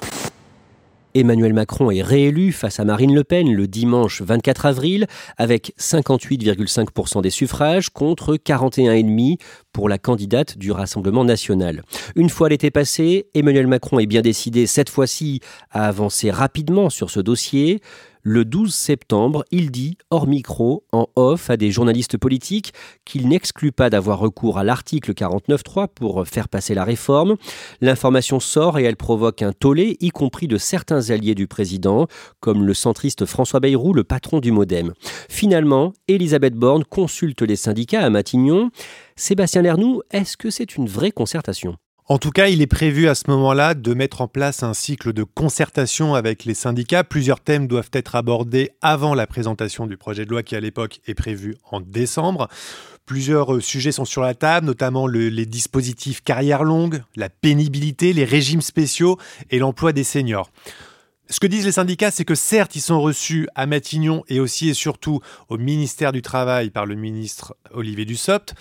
Emmanuel 1.14 1.54
Macron 1.54 1.92
est 1.92 2.02
réélu 2.02 2.52
face 2.52 2.80
à 2.80 2.86
Marine 2.86 3.14
Le 3.14 3.24
Pen 3.24 3.52
le 3.52 3.68
dimanche 3.68 4.22
24 4.22 4.66
avril 4.66 5.08
avec 5.38 5.74
58,5% 5.80 7.22
des 7.22 7.30
suffrages 7.30 7.90
contre 7.90 8.36
41,5% 8.36 9.38
pour 9.74 9.90
la 9.90 9.98
candidate 9.98 10.58
du 10.58 10.72
Rassemblement 10.72 11.24
national. 11.24 11.84
Une 12.16 12.30
fois 12.30 12.50
l'été 12.50 12.72
passé, 12.72 13.28
Emmanuel 13.34 13.68
Macron 13.68 14.00
est 14.00 14.06
bien 14.06 14.22
décidé 14.22 14.68
cette 14.68 14.90
fois-ci 14.90 15.40
à 15.72 15.88
avancer 15.88 16.32
rapidement 16.32 16.90
sur 16.90 17.10
ce 17.10 17.20
dossier. 17.20 17.82
Le 18.24 18.46
12 18.46 18.74
septembre, 18.74 19.44
il 19.50 19.72
dit, 19.72 19.98
hors 20.12 20.28
micro, 20.28 20.84
en 20.92 21.08
off, 21.16 21.50
à 21.50 21.58
des 21.58 21.72
journalistes 21.72 22.18
politiques 22.18 22.72
qu'il 23.04 23.28
n'exclut 23.28 23.72
pas 23.72 23.90
d'avoir 23.90 24.20
recours 24.20 24.60
à 24.60 24.64
l'article 24.64 25.14
49.3 25.14 25.88
pour 25.88 26.28
faire 26.28 26.48
passer 26.48 26.76
la 26.76 26.84
réforme. 26.84 27.38
L'information 27.82 28.40
sort 28.40 28.78
et 28.78 28.84
elle 28.84 28.96
provoque 28.96 29.42
un 29.42 29.54
tollé, 29.54 29.98
y 30.02 30.10
compris 30.10 30.48
de 30.48 30.58
certains 30.58 31.10
alliés 31.10 31.34
du 31.34 31.48
président, 31.48 32.06
comme 32.40 32.64
le 32.64 32.76
centriste 32.76 33.26
François 33.26 33.60
Bayrou, 33.60 33.94
le 33.94 34.04
patron 34.04 34.40
du 34.40 34.52
Modem. 34.52 34.94
Finalement, 35.28 35.94
Elisabeth 36.08 36.54
Borne 36.54 36.84
consulte 36.84 37.42
les 37.42 37.56
syndicats 37.56 38.04
à 38.04 38.10
Matignon. 38.12 38.70
Sébastien 39.16 39.64
Lernoux, 39.64 40.04
est-ce 40.12 40.38
que 40.38 40.52
c'est 40.52 40.76
une 40.78 40.88
vraie 40.88 41.12
concertation? 41.12 41.76
En 42.08 42.18
tout 42.18 42.32
cas, 42.32 42.48
il 42.48 42.62
est 42.62 42.68
prévu 42.68 43.08
à 43.08 43.16
ce 43.16 43.30
moment-là 43.30 43.74
de 43.74 43.94
mettre 43.94 44.22
en 44.22 44.28
place 44.28 44.64
un 44.64 44.74
cycle 44.74 45.14
de 45.14 45.24
concertation 45.24 46.16
avec 46.16 46.46
les 46.46 46.56
syndicats. 46.56 47.04
Plusieurs 47.04 47.40
thèmes 47.40 47.68
doivent 47.68 47.92
être 47.94 48.16
abordés 48.16 48.72
avant 48.82 49.14
la 49.14 49.28
présentation 49.28 49.86
du 49.86 49.98
projet 49.98 50.26
de 50.26 50.32
loi 50.32 50.44
qui 50.44 50.56
à 50.56 50.60
l'époque 50.60 51.00
est 51.06 51.14
prévu 51.14 51.56
en 51.70 51.80
décembre. 51.80 52.48
Plusieurs 53.06 53.56
euh, 53.56 53.62
sujets 53.62 53.92
sont 53.92 54.06
sur 54.06 54.22
la 54.22 54.34
table, 54.34 54.66
notamment 54.66 55.08
les 55.08 55.46
dispositifs 55.46 56.24
carrière 56.24 56.64
longue, 56.64 57.04
la 57.16 57.30
pénibilité, 57.30 58.14
les 58.14 58.26
régimes 58.26 58.62
spéciaux 58.62 59.18
et 59.50 59.60
l'emploi 59.60 59.94
des 59.94 60.04
seniors. 60.04 60.50
Ce 61.30 61.40
que 61.40 61.48
disent 61.48 61.66
les 61.66 61.72
syndicats, 61.72 62.12
c'est 62.12 62.26
que 62.26 62.36
certes, 62.36 62.76
ils 62.76 62.82
sont 62.82 63.00
reçus 63.00 63.48
à 63.56 63.66
Matignon 63.66 64.24
et 64.28 64.42
aussi 64.42 64.68
et 64.68 64.74
surtout 64.74 65.22
au 65.48 65.58
ministère 65.58 66.12
du 66.12 66.22
Travail 66.22 66.72
par 66.72 66.86
le 66.86 66.96
ministre 66.96 67.56
Olivier 67.72 68.04
Dussopt, 68.04 68.54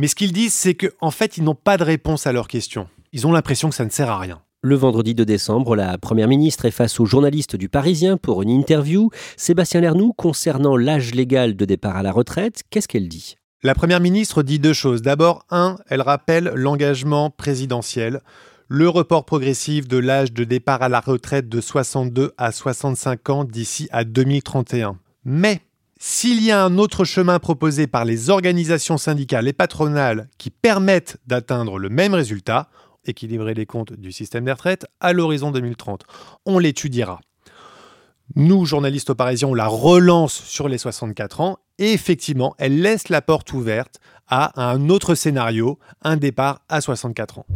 mais 0.00 0.08
ce 0.08 0.14
qu'ils 0.14 0.32
disent, 0.32 0.54
c'est 0.54 0.72
qu'en 0.72 1.10
fait, 1.10 1.36
ils 1.36 1.44
n'ont 1.44 1.54
pas 1.54 1.76
de 1.76 1.84
réponse 1.84 2.26
à 2.26 2.32
leurs 2.32 2.48
questions. 2.48 2.88
Ils 3.12 3.26
ont 3.26 3.32
l'impression 3.32 3.68
que 3.68 3.74
ça 3.74 3.84
ne 3.84 3.90
sert 3.90 4.08
à 4.08 4.18
rien. 4.18 4.40
Le 4.62 4.74
vendredi 4.74 5.14
2 5.14 5.26
décembre, 5.26 5.76
la 5.76 5.98
Première 5.98 6.26
ministre 6.26 6.64
est 6.64 6.70
face 6.70 6.98
aux 7.00 7.04
journalistes 7.04 7.54
du 7.54 7.68
Parisien 7.68 8.16
pour 8.16 8.40
une 8.40 8.48
interview. 8.48 9.10
Sébastien 9.36 9.82
Lernoux, 9.82 10.14
concernant 10.14 10.78
l'âge 10.78 11.14
légal 11.14 11.54
de 11.54 11.66
départ 11.66 11.98
à 11.98 12.02
la 12.02 12.12
retraite, 12.12 12.62
qu'est-ce 12.70 12.88
qu'elle 12.88 13.08
dit? 13.08 13.36
La 13.62 13.74
Première 13.74 14.00
ministre 14.00 14.42
dit 14.42 14.58
deux 14.58 14.72
choses. 14.72 15.02
D'abord, 15.02 15.44
un, 15.50 15.76
elle 15.90 16.00
rappelle 16.00 16.50
l'engagement 16.54 17.28
présidentiel, 17.28 18.22
le 18.68 18.88
report 18.88 19.26
progressif 19.26 19.86
de 19.86 19.98
l'âge 19.98 20.32
de 20.32 20.44
départ 20.44 20.80
à 20.80 20.88
la 20.88 21.00
retraite 21.00 21.50
de 21.50 21.60
62 21.60 22.32
à 22.38 22.52
65 22.52 23.28
ans 23.28 23.44
d'ici 23.44 23.86
à 23.92 24.04
2031. 24.04 24.98
Mais 25.26 25.60
s'il 26.02 26.42
y 26.42 26.50
a 26.50 26.64
un 26.64 26.78
autre 26.78 27.04
chemin 27.04 27.38
proposé 27.38 27.86
par 27.86 28.06
les 28.06 28.30
organisations 28.30 28.96
syndicales 28.96 29.46
et 29.46 29.52
patronales 29.52 30.30
qui 30.38 30.48
permettent 30.48 31.18
d'atteindre 31.26 31.78
le 31.78 31.90
même 31.90 32.14
résultat, 32.14 32.70
équilibrer 33.04 33.52
les 33.52 33.66
comptes 33.66 33.92
du 33.92 34.10
système 34.10 34.46
des 34.46 34.52
retraites, 34.52 34.86
à 35.00 35.12
l'horizon 35.12 35.50
2030, 35.50 36.04
on 36.46 36.58
l'étudiera. 36.58 37.20
Nous, 38.34 38.64
journalistes 38.64 39.10
au 39.10 39.14
Parisien, 39.14 39.48
on 39.48 39.54
la 39.54 39.66
relance 39.66 40.32
sur 40.32 40.68
les 40.68 40.78
64 40.78 41.42
ans 41.42 41.58
et 41.78 41.92
effectivement, 41.92 42.54
elle 42.56 42.80
laisse 42.80 43.10
la 43.10 43.20
porte 43.20 43.52
ouverte 43.52 44.00
à 44.26 44.70
un 44.70 44.88
autre 44.88 45.14
scénario, 45.14 45.78
un 46.00 46.16
départ 46.16 46.62
à 46.70 46.80
64 46.80 47.40
ans. 47.40 47.46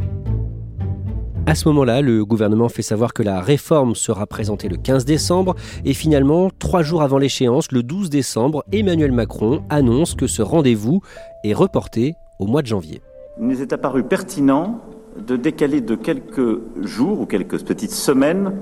À 1.46 1.54
ce 1.54 1.68
moment-là, 1.68 2.00
le 2.00 2.24
gouvernement 2.24 2.70
fait 2.70 2.80
savoir 2.80 3.12
que 3.12 3.22
la 3.22 3.42
réforme 3.42 3.94
sera 3.94 4.26
présentée 4.26 4.70
le 4.70 4.78
15 4.78 5.04
décembre 5.04 5.54
et 5.84 5.92
finalement, 5.92 6.48
trois 6.58 6.82
jours 6.82 7.02
avant 7.02 7.18
l'échéance, 7.18 7.70
le 7.70 7.82
12 7.82 8.08
décembre, 8.08 8.64
Emmanuel 8.72 9.12
Macron 9.12 9.62
annonce 9.68 10.14
que 10.14 10.26
ce 10.26 10.40
rendez-vous 10.40 11.02
est 11.44 11.52
reporté 11.52 12.14
au 12.38 12.46
mois 12.46 12.62
de 12.62 12.66
janvier. 12.66 13.02
Il 13.38 13.46
nous 13.46 13.60
est 13.60 13.74
apparu 13.74 14.04
pertinent 14.04 14.80
de 15.18 15.36
décaler 15.36 15.82
de 15.82 15.94
quelques 15.96 16.60
jours 16.82 17.20
ou 17.20 17.26
quelques 17.26 17.62
petites 17.62 17.92
semaines 17.92 18.54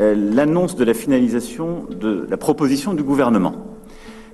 euh, 0.00 0.14
l'annonce 0.14 0.74
de 0.74 0.84
la 0.84 0.94
finalisation 0.94 1.84
de 2.00 2.26
la 2.30 2.38
proposition 2.38 2.94
du 2.94 3.02
gouvernement. 3.02 3.75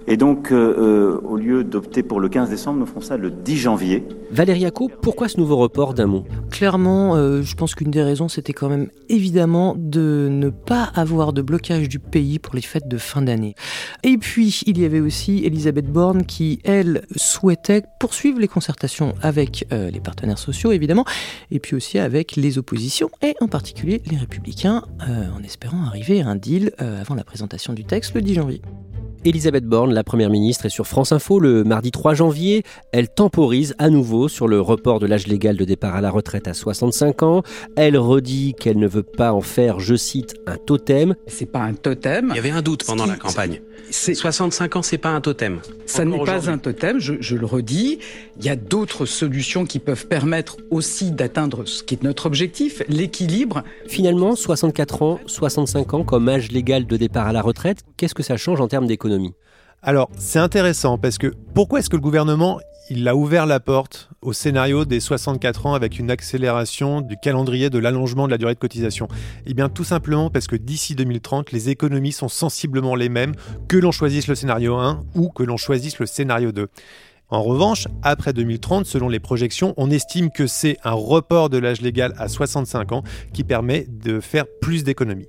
Et 0.06 0.16
donc, 0.16 0.50
euh, 0.50 0.74
euh, 0.78 1.20
au 1.22 1.36
lieu 1.36 1.64
d'opter 1.64 2.02
pour 2.02 2.20
le 2.20 2.28
15 2.28 2.50
décembre, 2.50 2.80
nous 2.80 2.86
ferons 2.86 3.00
ça 3.00 3.16
le 3.16 3.30
10 3.30 3.56
janvier. 3.56 4.04
Valérie 4.30 4.64
Acco, 4.64 4.90
pourquoi 5.00 5.28
ce 5.28 5.38
nouveau 5.38 5.56
report 5.56 5.94
d'un 5.94 6.06
mot? 6.06 6.24
Clairement, 6.50 7.14
euh, 7.14 7.42
je 7.42 7.54
pense 7.54 7.74
qu'une 7.74 7.90
des 7.90 8.02
raisons, 8.02 8.28
c'était 8.28 8.52
quand 8.52 8.68
même 8.68 8.88
évidemment 9.08 9.74
de 9.78 10.28
ne 10.30 10.50
pas 10.50 10.84
avoir 10.94 11.32
de 11.32 11.42
blocage 11.42 11.88
du 11.88 11.98
pays 11.98 12.38
pour 12.38 12.54
les 12.54 12.62
fêtes 12.62 12.88
de 12.88 12.98
fin 12.98 13.22
d'année. 13.22 13.54
Et 14.02 14.18
puis, 14.18 14.62
il 14.66 14.80
y 14.80 14.84
avait 14.84 15.00
aussi 15.00 15.44
Elisabeth 15.44 15.86
Borne 15.86 16.24
qui, 16.24 16.60
elle, 16.64 17.02
souhaitait 17.14 17.82
poursuivre 18.00 18.40
les 18.40 18.48
concertations 18.48 19.14
avec 19.22 19.66
les 19.70 20.00
partenaires 20.00 20.38
sociaux, 20.38 20.72
évidemment, 20.72 21.04
et 21.50 21.58
puis 21.58 21.76
aussi 21.76 21.98
avec 21.98 22.36
les 22.36 22.58
oppositions, 22.58 23.10
et 23.22 23.34
en 23.40 23.48
particulier 23.48 24.02
les 24.10 24.16
républicains, 24.16 24.82
en 25.00 25.42
espérant 25.42 25.84
arriver 25.84 26.22
à 26.22 26.28
un 26.28 26.36
deal 26.36 26.72
avant 26.78 27.14
la 27.14 27.24
présentation 27.24 27.72
du 27.72 27.84
texte 27.84 28.14
le 28.14 28.22
10 28.22 28.34
janvier. 28.34 28.62
Elisabeth 29.24 29.64
Borne, 29.64 29.94
la 29.94 30.02
Première 30.02 30.30
ministre, 30.30 30.66
est 30.66 30.70
sur 30.70 30.88
France 30.88 31.12
Info 31.12 31.38
le 31.38 31.62
mardi 31.62 31.92
3 31.92 32.14
janvier. 32.14 32.64
Elle 32.90 33.08
temporise 33.08 33.74
à 33.78 33.88
nouveau 33.88 34.26
sur 34.26 34.48
le 34.48 34.61
report 34.61 34.98
de 34.98 35.06
l'âge 35.06 35.28
légal 35.28 35.56
de 35.56 35.64
départ 35.64 35.94
à 35.94 36.00
la 36.00 36.11
retraite 36.11 36.48
à 36.48 36.54
65 36.54 37.22
ans. 37.22 37.42
Elle 37.76 37.96
redit 37.96 38.54
qu'elle 38.58 38.78
ne 38.78 38.88
veut 38.88 39.04
pas 39.04 39.32
en 39.32 39.40
faire, 39.40 39.78
je 39.78 39.94
cite, 39.94 40.35
un 40.48 40.56
totem. 40.56 41.14
C'est 41.28 41.46
pas 41.46 41.61
un 41.61 41.74
totem. 41.74 42.30
Il 42.30 42.37
y 42.37 42.38
avait 42.40 42.50
un 42.50 42.62
doute 42.62 42.85
pendant 42.85 43.06
la 43.06 43.14
campagne. 43.14 43.61
65 43.92 44.76
ans, 44.76 44.82
c'est 44.82 44.98
pas 44.98 45.11
un 45.11 45.20
totem. 45.20 45.61
Ça 45.87 46.04
n'est 46.04 46.24
pas 46.24 46.50
un 46.50 46.58
totem, 46.58 46.98
je, 46.98 47.14
je, 47.20 47.37
le 47.37 47.46
redis. 47.46 47.98
Il 48.42 48.46
y 48.46 48.50
a 48.50 48.57
d'autres 48.57 49.07
solutions 49.07 49.64
qui 49.66 49.78
peuvent 49.78 50.09
permettre 50.09 50.57
aussi 50.72 51.12
d'atteindre 51.12 51.64
ce 51.64 51.85
qui 51.85 51.94
est 51.94 52.02
notre 52.02 52.26
objectif, 52.26 52.83
l'équilibre. 52.88 53.62
Finalement, 53.87 54.35
64 54.35 55.02
ans, 55.02 55.20
65 55.26 55.94
ans 55.94 56.02
comme 56.02 56.28
âge 56.28 56.50
légal 56.50 56.85
de 56.85 56.96
départ 56.96 57.28
à 57.28 57.33
la 57.33 57.40
retraite, 57.40 57.85
qu'est-ce 57.96 58.16
que 58.16 58.24
ça 58.24 58.37
change 58.37 58.61
en 58.61 58.66
termes 58.66 58.88
d'économie? 58.88 59.33
Alors, 59.81 60.11
c'est 60.18 60.40
intéressant 60.40 60.98
parce 60.98 61.18
que 61.18 61.33
pourquoi 61.55 61.78
est-ce 61.78 61.88
que 61.88 61.94
le 61.94 62.02
gouvernement 62.02 62.59
il 62.90 63.07
a 63.07 63.14
ouvert 63.14 63.46
la 63.46 63.61
porte 63.61 64.11
au 64.22 64.33
scénario 64.33 64.85
des 64.85 64.98
64 64.98 65.66
ans 65.66 65.74
avec 65.74 66.00
une 66.00 66.11
accélération 66.11 67.00
du 67.00 67.16
calendrier 67.22 67.70
de 67.70 67.78
l'allongement 67.78 68.26
de 68.26 68.33
la 68.33 68.38
durée 68.38 68.55
de 68.55 68.59
cotisation? 68.59 69.07
Eh 69.46 69.55
bien 69.55 69.68
tout 69.68 69.85
simplement 69.85 70.31
parce 70.31 70.48
que 70.48 70.57
d'ici 70.57 70.96
2030, 70.96 71.52
les 71.52 71.70
économies 71.70 72.11
sont 72.11 72.28
sensiblement 72.28 72.96
les 72.96 73.09
mêmes 73.09 73.35
que 73.68 73.76
l'on 73.76 73.92
choisisse 73.92 74.26
le 74.26 74.35
scénario 74.35 74.74
1 74.78 75.05
ou 75.14 75.28
que 75.28 75.44
l'on 75.44 75.57
choisisse 75.57 76.00
le 76.00 76.07
scénario 76.07 76.50
2. 76.50 76.68
En 77.32 77.42
revanche, 77.42 77.88
après 78.02 78.34
2030, 78.34 78.84
selon 78.84 79.08
les 79.08 79.18
projections, 79.18 79.72
on 79.78 79.90
estime 79.90 80.30
que 80.30 80.46
c'est 80.46 80.76
un 80.84 80.92
report 80.92 81.48
de 81.48 81.56
l'âge 81.56 81.80
légal 81.80 82.12
à 82.18 82.28
65 82.28 82.92
ans 82.92 83.02
qui 83.32 83.42
permet 83.42 83.86
de 83.88 84.20
faire 84.20 84.44
plus 84.60 84.84
d'économies. 84.84 85.28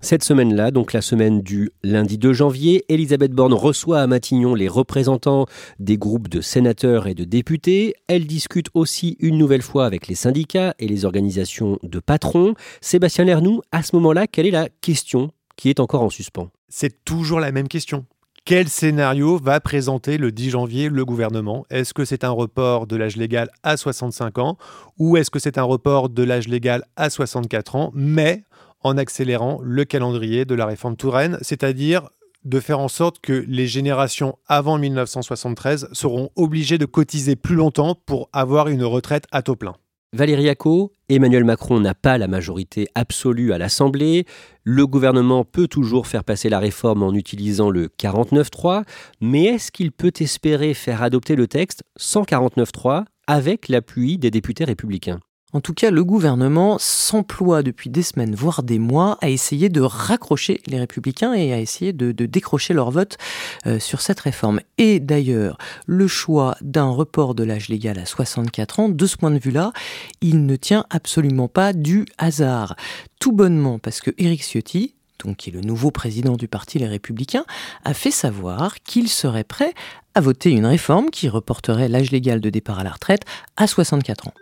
Cette 0.00 0.22
semaine-là, 0.22 0.70
donc 0.70 0.92
la 0.92 1.02
semaine 1.02 1.40
du 1.40 1.72
lundi 1.82 2.18
2 2.18 2.32
janvier, 2.32 2.84
Elisabeth 2.88 3.32
Borne 3.32 3.52
reçoit 3.52 4.00
à 4.00 4.06
Matignon 4.06 4.54
les 4.54 4.68
représentants 4.68 5.46
des 5.80 5.98
groupes 5.98 6.28
de 6.28 6.40
sénateurs 6.40 7.08
et 7.08 7.14
de 7.14 7.24
députés. 7.24 7.94
Elle 8.06 8.28
discute 8.28 8.68
aussi 8.74 9.16
une 9.18 9.38
nouvelle 9.38 9.60
fois 9.60 9.86
avec 9.86 10.06
les 10.06 10.14
syndicats 10.14 10.76
et 10.78 10.86
les 10.86 11.04
organisations 11.04 11.80
de 11.82 11.98
patrons. 11.98 12.54
Sébastien 12.80 13.24
Lernoux, 13.24 13.60
à 13.72 13.82
ce 13.82 13.96
moment-là, 13.96 14.28
quelle 14.28 14.46
est 14.46 14.52
la 14.52 14.68
question 14.68 15.32
qui 15.56 15.68
est 15.68 15.80
encore 15.80 16.04
en 16.04 16.10
suspens? 16.10 16.48
C'est 16.68 17.04
toujours 17.04 17.40
la 17.40 17.50
même 17.50 17.66
question. 17.66 18.06
Quel 18.50 18.68
scénario 18.68 19.38
va 19.38 19.60
présenter 19.60 20.18
le 20.18 20.32
10 20.32 20.50
janvier 20.50 20.88
le 20.88 21.04
gouvernement? 21.04 21.64
Est-ce 21.70 21.94
que 21.94 22.04
c'est 22.04 22.24
un 22.24 22.30
report 22.30 22.88
de 22.88 22.96
l'âge 22.96 23.16
légal 23.16 23.48
à 23.62 23.76
65 23.76 24.38
ans 24.38 24.58
ou 24.98 25.16
est-ce 25.16 25.30
que 25.30 25.38
c'est 25.38 25.56
un 25.56 25.62
report 25.62 26.08
de 26.08 26.24
l'âge 26.24 26.48
légal 26.48 26.82
à 26.96 27.10
64 27.10 27.76
ans, 27.76 27.92
mais 27.94 28.42
en 28.82 28.98
accélérant 28.98 29.60
le 29.62 29.84
calendrier 29.84 30.46
de 30.46 30.56
la 30.56 30.66
réforme 30.66 30.96
Touraine, 30.96 31.38
c'est-à-dire 31.42 32.10
de 32.44 32.58
faire 32.58 32.80
en 32.80 32.88
sorte 32.88 33.20
que 33.20 33.44
les 33.46 33.68
générations 33.68 34.36
avant 34.48 34.78
1973 34.78 35.86
seront 35.92 36.30
obligées 36.34 36.78
de 36.78 36.86
cotiser 36.86 37.36
plus 37.36 37.54
longtemps 37.54 37.94
pour 38.04 38.30
avoir 38.32 38.66
une 38.66 38.82
retraite 38.82 39.28
à 39.30 39.42
taux 39.42 39.54
plein? 39.54 39.76
Valérie 40.12 40.48
Acco, 40.48 40.92
Emmanuel 41.08 41.44
Macron 41.44 41.78
n'a 41.78 41.94
pas 41.94 42.18
la 42.18 42.26
majorité 42.26 42.88
absolue 42.96 43.52
à 43.52 43.58
l'Assemblée. 43.58 44.26
Le 44.64 44.84
gouvernement 44.84 45.44
peut 45.44 45.68
toujours 45.68 46.08
faire 46.08 46.24
passer 46.24 46.48
la 46.48 46.58
réforme 46.58 47.04
en 47.04 47.14
utilisant 47.14 47.70
le 47.70 47.86
49.3, 47.86 48.82
mais 49.20 49.44
est-ce 49.44 49.70
qu'il 49.70 49.92
peut 49.92 50.12
espérer 50.18 50.74
faire 50.74 51.04
adopter 51.04 51.36
le 51.36 51.46
texte 51.46 51.84
sans 51.96 52.22
49.3 52.22 53.04
avec 53.28 53.68
l'appui 53.68 54.18
des 54.18 54.32
députés 54.32 54.64
républicains? 54.64 55.20
En 55.52 55.60
tout 55.60 55.74
cas, 55.74 55.90
le 55.90 56.04
gouvernement 56.04 56.76
s'emploie 56.78 57.62
depuis 57.62 57.90
des 57.90 58.02
semaines, 58.02 58.34
voire 58.34 58.62
des 58.62 58.78
mois, 58.78 59.18
à 59.20 59.28
essayer 59.28 59.68
de 59.68 59.80
raccrocher 59.80 60.60
les 60.66 60.78
républicains 60.78 61.34
et 61.34 61.52
à 61.52 61.58
essayer 61.58 61.92
de, 61.92 62.12
décrocher 62.12 62.74
leur 62.74 62.90
vote 62.90 63.18
euh, 63.66 63.80
sur 63.80 64.00
cette 64.00 64.20
réforme. 64.20 64.60
Et 64.78 65.00
d'ailleurs, 65.00 65.58
le 65.86 66.06
choix 66.06 66.56
d'un 66.60 66.88
report 66.90 67.34
de 67.34 67.42
l'âge 67.42 67.68
légal 67.68 67.98
à 67.98 68.06
64 68.06 68.80
ans, 68.80 68.88
de 68.88 69.06
ce 69.06 69.16
point 69.16 69.30
de 69.30 69.38
vue-là, 69.38 69.72
il 70.20 70.46
ne 70.46 70.56
tient 70.56 70.84
absolument 70.90 71.48
pas 71.48 71.72
du 71.72 72.06
hasard. 72.18 72.76
Tout 73.18 73.32
bonnement 73.32 73.78
parce 73.78 74.00
que 74.00 74.10
Éric 74.18 74.42
Ciotti, 74.42 74.94
donc 75.24 75.38
qui 75.38 75.50
est 75.50 75.52
le 75.52 75.60
nouveau 75.60 75.90
président 75.90 76.36
du 76.36 76.48
parti 76.48 76.78
Les 76.78 76.86
Républicains, 76.86 77.44
a 77.84 77.94
fait 77.94 78.10
savoir 78.10 78.82
qu'il 78.82 79.08
serait 79.08 79.44
prêt 79.44 79.74
à 80.14 80.20
voter 80.20 80.50
une 80.50 80.66
réforme 80.66 81.10
qui 81.10 81.28
reporterait 81.28 81.88
l'âge 81.88 82.10
légal 82.10 82.40
de 82.40 82.50
départ 82.50 82.78
à 82.78 82.84
la 82.84 82.90
retraite 82.90 83.22
à 83.56 83.66
64 83.66 84.28
ans. 84.28 84.34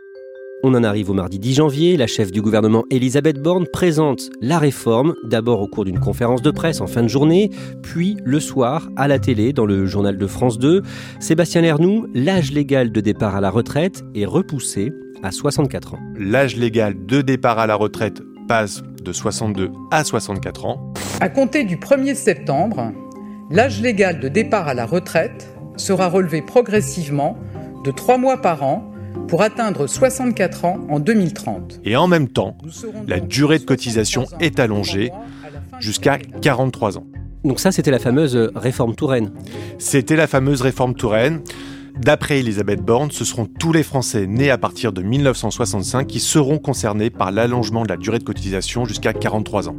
On 0.64 0.74
en 0.74 0.82
arrive 0.82 1.10
au 1.10 1.14
mardi 1.14 1.38
10 1.38 1.54
janvier. 1.54 1.96
La 1.96 2.08
chef 2.08 2.32
du 2.32 2.42
gouvernement 2.42 2.84
Elisabeth 2.90 3.40
Borne 3.40 3.66
présente 3.72 4.28
la 4.40 4.58
réforme, 4.58 5.14
d'abord 5.22 5.60
au 5.60 5.68
cours 5.68 5.84
d'une 5.84 6.00
conférence 6.00 6.42
de 6.42 6.50
presse 6.50 6.80
en 6.80 6.88
fin 6.88 7.04
de 7.04 7.08
journée, 7.08 7.50
puis 7.80 8.16
le 8.24 8.40
soir 8.40 8.88
à 8.96 9.06
la 9.06 9.20
télé 9.20 9.52
dans 9.52 9.66
le 9.66 9.86
journal 9.86 10.18
de 10.18 10.26
France 10.26 10.58
2. 10.58 10.82
Sébastien 11.20 11.60
Lernoux, 11.60 12.08
l'âge 12.12 12.50
légal 12.50 12.90
de 12.90 13.00
départ 13.00 13.36
à 13.36 13.40
la 13.40 13.50
retraite 13.50 14.02
est 14.16 14.24
repoussé 14.24 14.92
à 15.22 15.30
64 15.30 15.94
ans. 15.94 16.00
L'âge 16.18 16.56
légal 16.56 17.06
de 17.06 17.22
départ 17.22 17.60
à 17.60 17.68
la 17.68 17.76
retraite 17.76 18.20
passe 18.48 18.82
de 19.04 19.12
62 19.12 19.70
à 19.92 20.02
64 20.02 20.66
ans. 20.66 20.92
À 21.20 21.28
compter 21.28 21.62
du 21.62 21.76
1er 21.76 22.16
septembre, 22.16 22.92
l'âge 23.48 23.80
légal 23.80 24.18
de 24.18 24.26
départ 24.26 24.66
à 24.66 24.74
la 24.74 24.86
retraite 24.86 25.54
sera 25.76 26.08
relevé 26.08 26.42
progressivement 26.42 27.38
de 27.84 27.92
3 27.92 28.18
mois 28.18 28.38
par 28.38 28.64
an 28.64 28.92
pour 29.28 29.42
atteindre 29.42 29.86
64 29.86 30.64
ans 30.64 30.78
en 30.88 30.98
2030. 30.98 31.80
Et 31.84 31.96
en 31.96 32.08
même 32.08 32.28
temps, 32.28 32.56
la 33.06 33.20
durée 33.20 33.58
de 33.58 33.64
cotisation 33.64 34.26
est 34.40 34.58
allongée 34.58 35.12
jusqu'à 35.78 36.18
43 36.18 36.98
ans. 36.98 37.06
Donc 37.44 37.60
ça, 37.60 37.70
c'était 37.70 37.90
la 37.90 37.98
fameuse 37.98 38.50
réforme 38.54 38.94
Touraine. 38.94 39.30
C'était 39.78 40.16
la 40.16 40.26
fameuse 40.26 40.62
réforme 40.62 40.94
Touraine. 40.94 41.40
D'après 41.96 42.40
Elisabeth 42.40 42.80
Borne, 42.80 43.10
ce 43.10 43.24
seront 43.24 43.46
tous 43.46 43.72
les 43.72 43.82
Français 43.82 44.26
nés 44.26 44.50
à 44.50 44.58
partir 44.58 44.92
de 44.92 45.02
1965 45.02 46.06
qui 46.06 46.20
seront 46.20 46.58
concernés 46.58 47.10
par 47.10 47.32
l'allongement 47.32 47.82
de 47.82 47.88
la 47.88 47.96
durée 47.96 48.18
de 48.18 48.24
cotisation 48.24 48.84
jusqu'à 48.84 49.12
43 49.12 49.68
ans. 49.68 49.76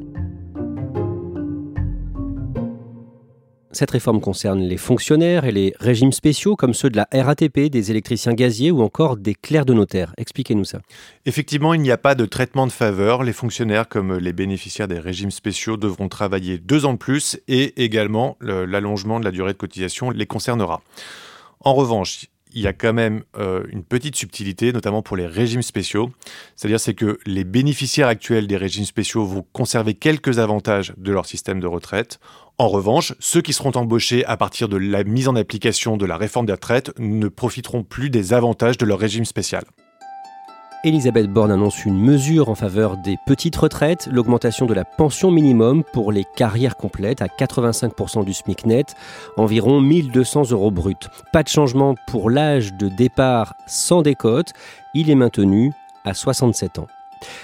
Cette 3.71 3.91
réforme 3.91 4.19
concerne 4.19 4.61
les 4.61 4.77
fonctionnaires 4.77 5.45
et 5.45 5.51
les 5.51 5.73
régimes 5.79 6.11
spéciaux 6.11 6.55
comme 6.55 6.73
ceux 6.73 6.89
de 6.89 6.97
la 6.97 7.07
RATP, 7.13 7.69
des 7.69 7.91
électriciens 7.91 8.33
gaziers 8.33 8.71
ou 8.71 8.81
encore 8.81 9.15
des 9.15 9.35
clercs 9.35 9.65
de 9.65 9.73
notaire. 9.73 10.13
Expliquez-nous 10.17 10.65
ça. 10.65 10.79
Effectivement, 11.27 11.75
il 11.75 11.81
n'y 11.81 11.91
a 11.91 11.97
pas 11.97 12.15
de 12.15 12.25
traitement 12.25 12.65
de 12.65 12.71
faveur. 12.71 13.21
Les 13.21 13.33
fonctionnaires 13.33 13.87
comme 13.87 14.17
les 14.17 14.33
bénéficiaires 14.33 14.87
des 14.87 14.97
régimes 14.97 15.29
spéciaux 15.29 15.77
devront 15.77 16.09
travailler 16.09 16.57
deux 16.57 16.85
ans 16.85 16.93
de 16.93 16.97
plus 16.97 17.39
et 17.47 17.83
également 17.83 18.37
l'allongement 18.41 19.19
de 19.19 19.25
la 19.25 19.31
durée 19.31 19.53
de 19.53 19.57
cotisation 19.57 20.09
les 20.09 20.25
concernera. 20.25 20.81
En 21.59 21.75
revanche, 21.75 22.25
il 22.53 22.61
y 22.61 22.67
a 22.67 22.73
quand 22.73 22.93
même 22.93 23.23
euh, 23.37 23.63
une 23.71 23.83
petite 23.83 24.15
subtilité, 24.15 24.73
notamment 24.73 25.01
pour 25.01 25.15
les 25.17 25.27
régimes 25.27 25.61
spéciaux. 25.61 26.11
C'est-à-dire 26.55 26.79
c'est 26.79 26.95
que 26.95 27.19
les 27.25 27.43
bénéficiaires 27.43 28.07
actuels 28.07 28.47
des 28.47 28.57
régimes 28.57 28.85
spéciaux 28.85 29.25
vont 29.25 29.45
conserver 29.53 29.93
quelques 29.93 30.39
avantages 30.39 30.93
de 30.97 31.11
leur 31.11 31.25
système 31.25 31.59
de 31.59 31.67
retraite. 31.67 32.19
En 32.59 32.67
revanche, 32.67 33.13
ceux 33.19 33.41
qui 33.41 33.53
seront 33.53 33.71
embauchés 33.75 34.25
à 34.25 34.35
partir 34.35 34.67
de 34.67 34.75
la 34.75 35.05
mise 35.05 35.29
en 35.29 35.37
application 35.37 35.95
de 35.95 36.05
la 36.05 36.17
réforme 36.17 36.45
des 36.45 36.51
retraites 36.51 36.91
ne 36.99 37.29
profiteront 37.29 37.83
plus 37.83 38.09
des 38.09 38.33
avantages 38.33 38.77
de 38.77 38.85
leur 38.85 38.99
régime 38.99 39.23
spécial. 39.23 39.63
Elisabeth 40.83 41.27
Borne 41.27 41.51
annonce 41.51 41.85
une 41.85 41.97
mesure 41.97 42.49
en 42.49 42.55
faveur 42.55 42.97
des 42.97 43.15
petites 43.25 43.55
retraites, 43.55 44.09
l'augmentation 44.11 44.65
de 44.65 44.73
la 44.73 44.83
pension 44.83 45.31
minimum 45.31 45.85
pour 45.93 46.11
les 46.11 46.25
carrières 46.35 46.75
complètes 46.75 47.21
à 47.21 47.27
85% 47.27 48.25
du 48.25 48.33
SMIC 48.33 48.65
net, 48.65 48.93
environ 49.37 49.79
1200 49.79 50.51
euros 50.51 50.71
bruts. 50.71 50.95
Pas 51.31 51.43
de 51.43 51.49
changement 51.49 51.95
pour 52.07 52.29
l'âge 52.29 52.73
de 52.73 52.89
départ 52.89 53.53
sans 53.67 54.01
décote, 54.01 54.51
il 54.93 55.09
est 55.09 55.15
maintenu 55.15 55.71
à 56.03 56.13
67 56.13 56.79
ans. 56.79 56.87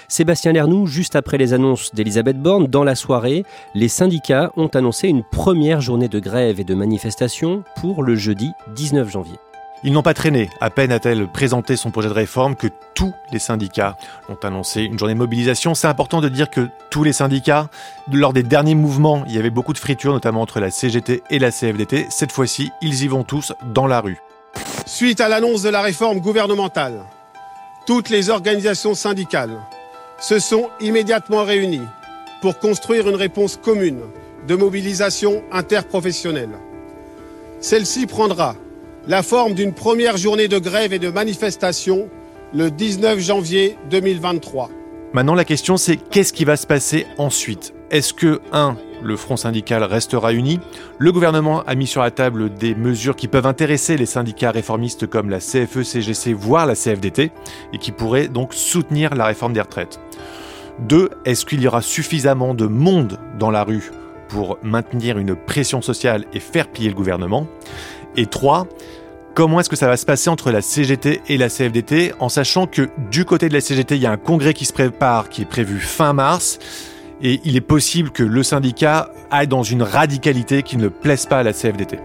Sébastien 0.08 0.52
Lernoux, 0.52 0.86
juste 0.86 1.16
après 1.16 1.38
les 1.38 1.52
annonces 1.52 1.94
d'Elisabeth 1.94 2.40
Borne, 2.40 2.66
dans 2.66 2.84
la 2.84 2.94
soirée, 2.94 3.44
les 3.74 3.88
syndicats 3.88 4.52
ont 4.56 4.68
annoncé 4.68 5.08
une 5.08 5.24
première 5.24 5.80
journée 5.80 6.08
de 6.08 6.18
grève 6.18 6.60
et 6.60 6.64
de 6.64 6.74
manifestation 6.74 7.64
pour 7.80 8.02
le 8.02 8.14
jeudi 8.14 8.52
19 8.74 9.10
janvier. 9.10 9.36
Ils 9.84 9.92
n'ont 9.92 10.02
pas 10.02 10.14
traîné. 10.14 10.48
À 10.60 10.70
peine 10.70 10.90
a-t-elle 10.90 11.28
présenté 11.28 11.76
son 11.76 11.90
projet 11.90 12.08
de 12.08 12.14
réforme 12.14 12.56
que 12.56 12.66
tous 12.94 13.12
les 13.30 13.38
syndicats 13.38 13.96
ont 14.28 14.38
annoncé 14.42 14.82
une 14.82 14.98
journée 14.98 15.14
de 15.14 15.18
mobilisation. 15.18 15.74
C'est 15.74 15.86
important 15.86 16.20
de 16.20 16.28
dire 16.28 16.48
que 16.48 16.68
tous 16.90 17.04
les 17.04 17.12
syndicats, 17.12 17.68
lors 18.10 18.32
des 18.32 18.42
derniers 18.42 18.74
mouvements, 18.74 19.22
il 19.28 19.34
y 19.34 19.38
avait 19.38 19.50
beaucoup 19.50 19.74
de 19.74 19.78
fritures, 19.78 20.12
notamment 20.12 20.40
entre 20.40 20.60
la 20.60 20.70
CGT 20.70 21.22
et 21.30 21.38
la 21.38 21.50
CFDT. 21.50 22.06
Cette 22.08 22.32
fois-ci, 22.32 22.70
ils 22.80 23.04
y 23.04 23.08
vont 23.08 23.22
tous 23.22 23.52
dans 23.74 23.86
la 23.86 24.00
rue. 24.00 24.18
Suite 24.86 25.20
à 25.20 25.28
l'annonce 25.28 25.62
de 25.62 25.68
la 25.68 25.82
réforme 25.82 26.20
gouvernementale, 26.20 27.04
toutes 27.86 28.10
les 28.10 28.30
organisations 28.30 28.94
syndicales 28.94 29.58
se 30.20 30.38
sont 30.38 30.68
immédiatement 30.80 31.44
réunies 31.44 31.86
pour 32.42 32.58
construire 32.58 33.08
une 33.08 33.14
réponse 33.14 33.56
commune 33.56 34.00
de 34.46 34.56
mobilisation 34.56 35.42
interprofessionnelle. 35.52 36.58
Celle-ci 37.60 38.06
prendra 38.06 38.56
la 39.06 39.22
forme 39.22 39.54
d'une 39.54 39.72
première 39.72 40.16
journée 40.16 40.48
de 40.48 40.58
grève 40.58 40.92
et 40.92 40.98
de 40.98 41.08
manifestation 41.10 42.08
le 42.52 42.70
19 42.70 43.18
janvier 43.20 43.78
2023. 43.90 44.70
Maintenant, 45.12 45.34
la 45.34 45.44
question 45.44 45.76
c'est 45.76 45.96
qu'est-ce 45.96 46.32
qui 46.32 46.44
va 46.44 46.56
se 46.56 46.66
passer 46.66 47.06
ensuite? 47.18 47.72
Est-ce 47.90 48.12
que, 48.12 48.40
un, 48.52 48.76
le 49.02 49.16
front 49.16 49.36
syndical 49.36 49.82
restera 49.84 50.32
uni 50.32 50.60
Le 50.98 51.12
gouvernement 51.12 51.62
a 51.66 51.74
mis 51.74 51.86
sur 51.86 52.02
la 52.02 52.10
table 52.10 52.52
des 52.54 52.74
mesures 52.74 53.16
qui 53.16 53.28
peuvent 53.28 53.46
intéresser 53.46 53.96
les 53.96 54.06
syndicats 54.06 54.50
réformistes 54.50 55.06
comme 55.06 55.30
la 55.30 55.38
CFE, 55.38 55.82
CGC, 55.82 56.32
voire 56.32 56.66
la 56.66 56.74
CFDT, 56.74 57.30
et 57.72 57.78
qui 57.78 57.92
pourraient 57.92 58.28
donc 58.28 58.54
soutenir 58.54 59.14
la 59.14 59.26
réforme 59.26 59.52
des 59.52 59.60
retraites. 59.60 60.00
Deux, 60.78 61.10
est-ce 61.24 61.46
qu'il 61.46 61.60
y 61.60 61.68
aura 61.68 61.82
suffisamment 61.82 62.54
de 62.54 62.66
monde 62.66 63.18
dans 63.38 63.50
la 63.50 63.64
rue 63.64 63.90
pour 64.28 64.58
maintenir 64.62 65.18
une 65.18 65.34
pression 65.34 65.80
sociale 65.80 66.24
et 66.32 66.40
faire 66.40 66.68
plier 66.68 66.88
le 66.88 66.94
gouvernement? 66.94 67.46
Et 68.16 68.26
trois, 68.26 68.66
Comment 69.36 69.60
est-ce 69.60 69.68
que 69.68 69.76
ça 69.76 69.86
va 69.86 69.98
se 69.98 70.06
passer 70.06 70.30
entre 70.30 70.50
la 70.50 70.62
CGT 70.62 71.20
et 71.28 71.36
la 71.36 71.50
CFDT 71.50 72.14
en 72.20 72.30
sachant 72.30 72.66
que 72.66 72.88
du 73.10 73.26
côté 73.26 73.50
de 73.50 73.52
la 73.52 73.60
CGT, 73.60 73.96
il 73.96 74.00
y 74.00 74.06
a 74.06 74.10
un 74.10 74.16
congrès 74.16 74.54
qui 74.54 74.64
se 74.64 74.72
prépare, 74.72 75.28
qui 75.28 75.42
est 75.42 75.44
prévu 75.44 75.78
fin 75.78 76.14
mars, 76.14 76.58
et 77.22 77.40
il 77.44 77.56
est 77.56 77.60
possible 77.60 78.10
que 78.10 78.22
le 78.22 78.42
syndicat 78.42 79.10
aille 79.30 79.48
dans 79.48 79.62
une 79.62 79.82
radicalité 79.82 80.62
qui 80.62 80.76
ne 80.76 80.88
plaise 80.88 81.26
pas 81.26 81.38
à 81.38 81.42
la 81.42 81.52
CFDT. 81.52 81.98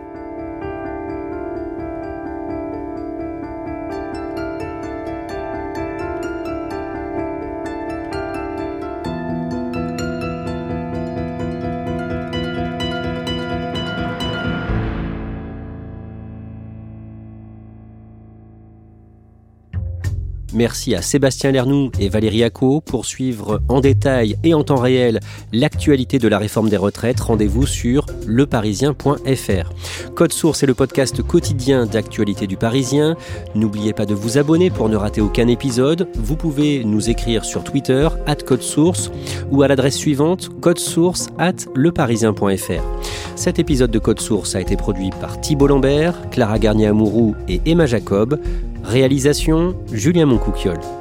Merci 20.53 20.95
à 20.95 21.01
Sébastien 21.01 21.51
Lernoux 21.51 21.91
et 21.99 22.09
Valérie 22.09 22.43
Acco 22.43 22.81
pour 22.81 23.05
suivre 23.05 23.61
en 23.69 23.79
détail 23.79 24.35
et 24.43 24.53
en 24.53 24.63
temps 24.63 24.75
réel 24.75 25.19
l'actualité 25.53 26.19
de 26.19 26.27
la 26.27 26.37
réforme 26.37 26.69
des 26.69 26.77
retraites. 26.77 27.19
Rendez-vous 27.19 27.65
sur 27.65 28.05
leparisien.fr. 28.27 30.11
Code 30.13 30.33
Source 30.33 30.63
est 30.63 30.67
le 30.67 30.73
podcast 30.73 31.21
quotidien 31.21 31.85
d'actualité 31.85 32.47
du 32.47 32.57
Parisien. 32.57 33.15
N'oubliez 33.55 33.93
pas 33.93 34.05
de 34.05 34.13
vous 34.13 34.37
abonner 34.37 34.69
pour 34.69 34.89
ne 34.89 34.97
rater 34.97 35.21
aucun 35.21 35.47
épisode. 35.47 36.07
Vous 36.15 36.35
pouvez 36.35 36.83
nous 36.83 37.09
écrire 37.09 37.45
sur 37.45 37.63
Twitter, 37.63 38.09
at 38.27 38.35
Code 38.35 38.63
Source, 38.63 39.11
ou 39.51 39.61
à 39.61 39.67
l'adresse 39.67 39.95
suivante, 39.95 40.49
codesource 40.59 41.29
at 41.37 41.53
leparisien.fr. 41.75 42.83
Cet 43.35 43.59
épisode 43.59 43.91
de 43.91 43.99
Code 43.99 44.19
Source 44.19 44.55
a 44.55 44.61
été 44.61 44.75
produit 44.75 45.09
par 45.21 45.39
Thibault 45.39 45.67
Lambert, 45.67 46.29
Clara 46.29 46.59
Garnier-Amouroux 46.59 47.35
et 47.47 47.61
Emma 47.65 47.85
Jacob. 47.85 48.39
Réalisation 48.91 49.73
Julien 49.93 50.25
Moncouquiole. 50.25 51.00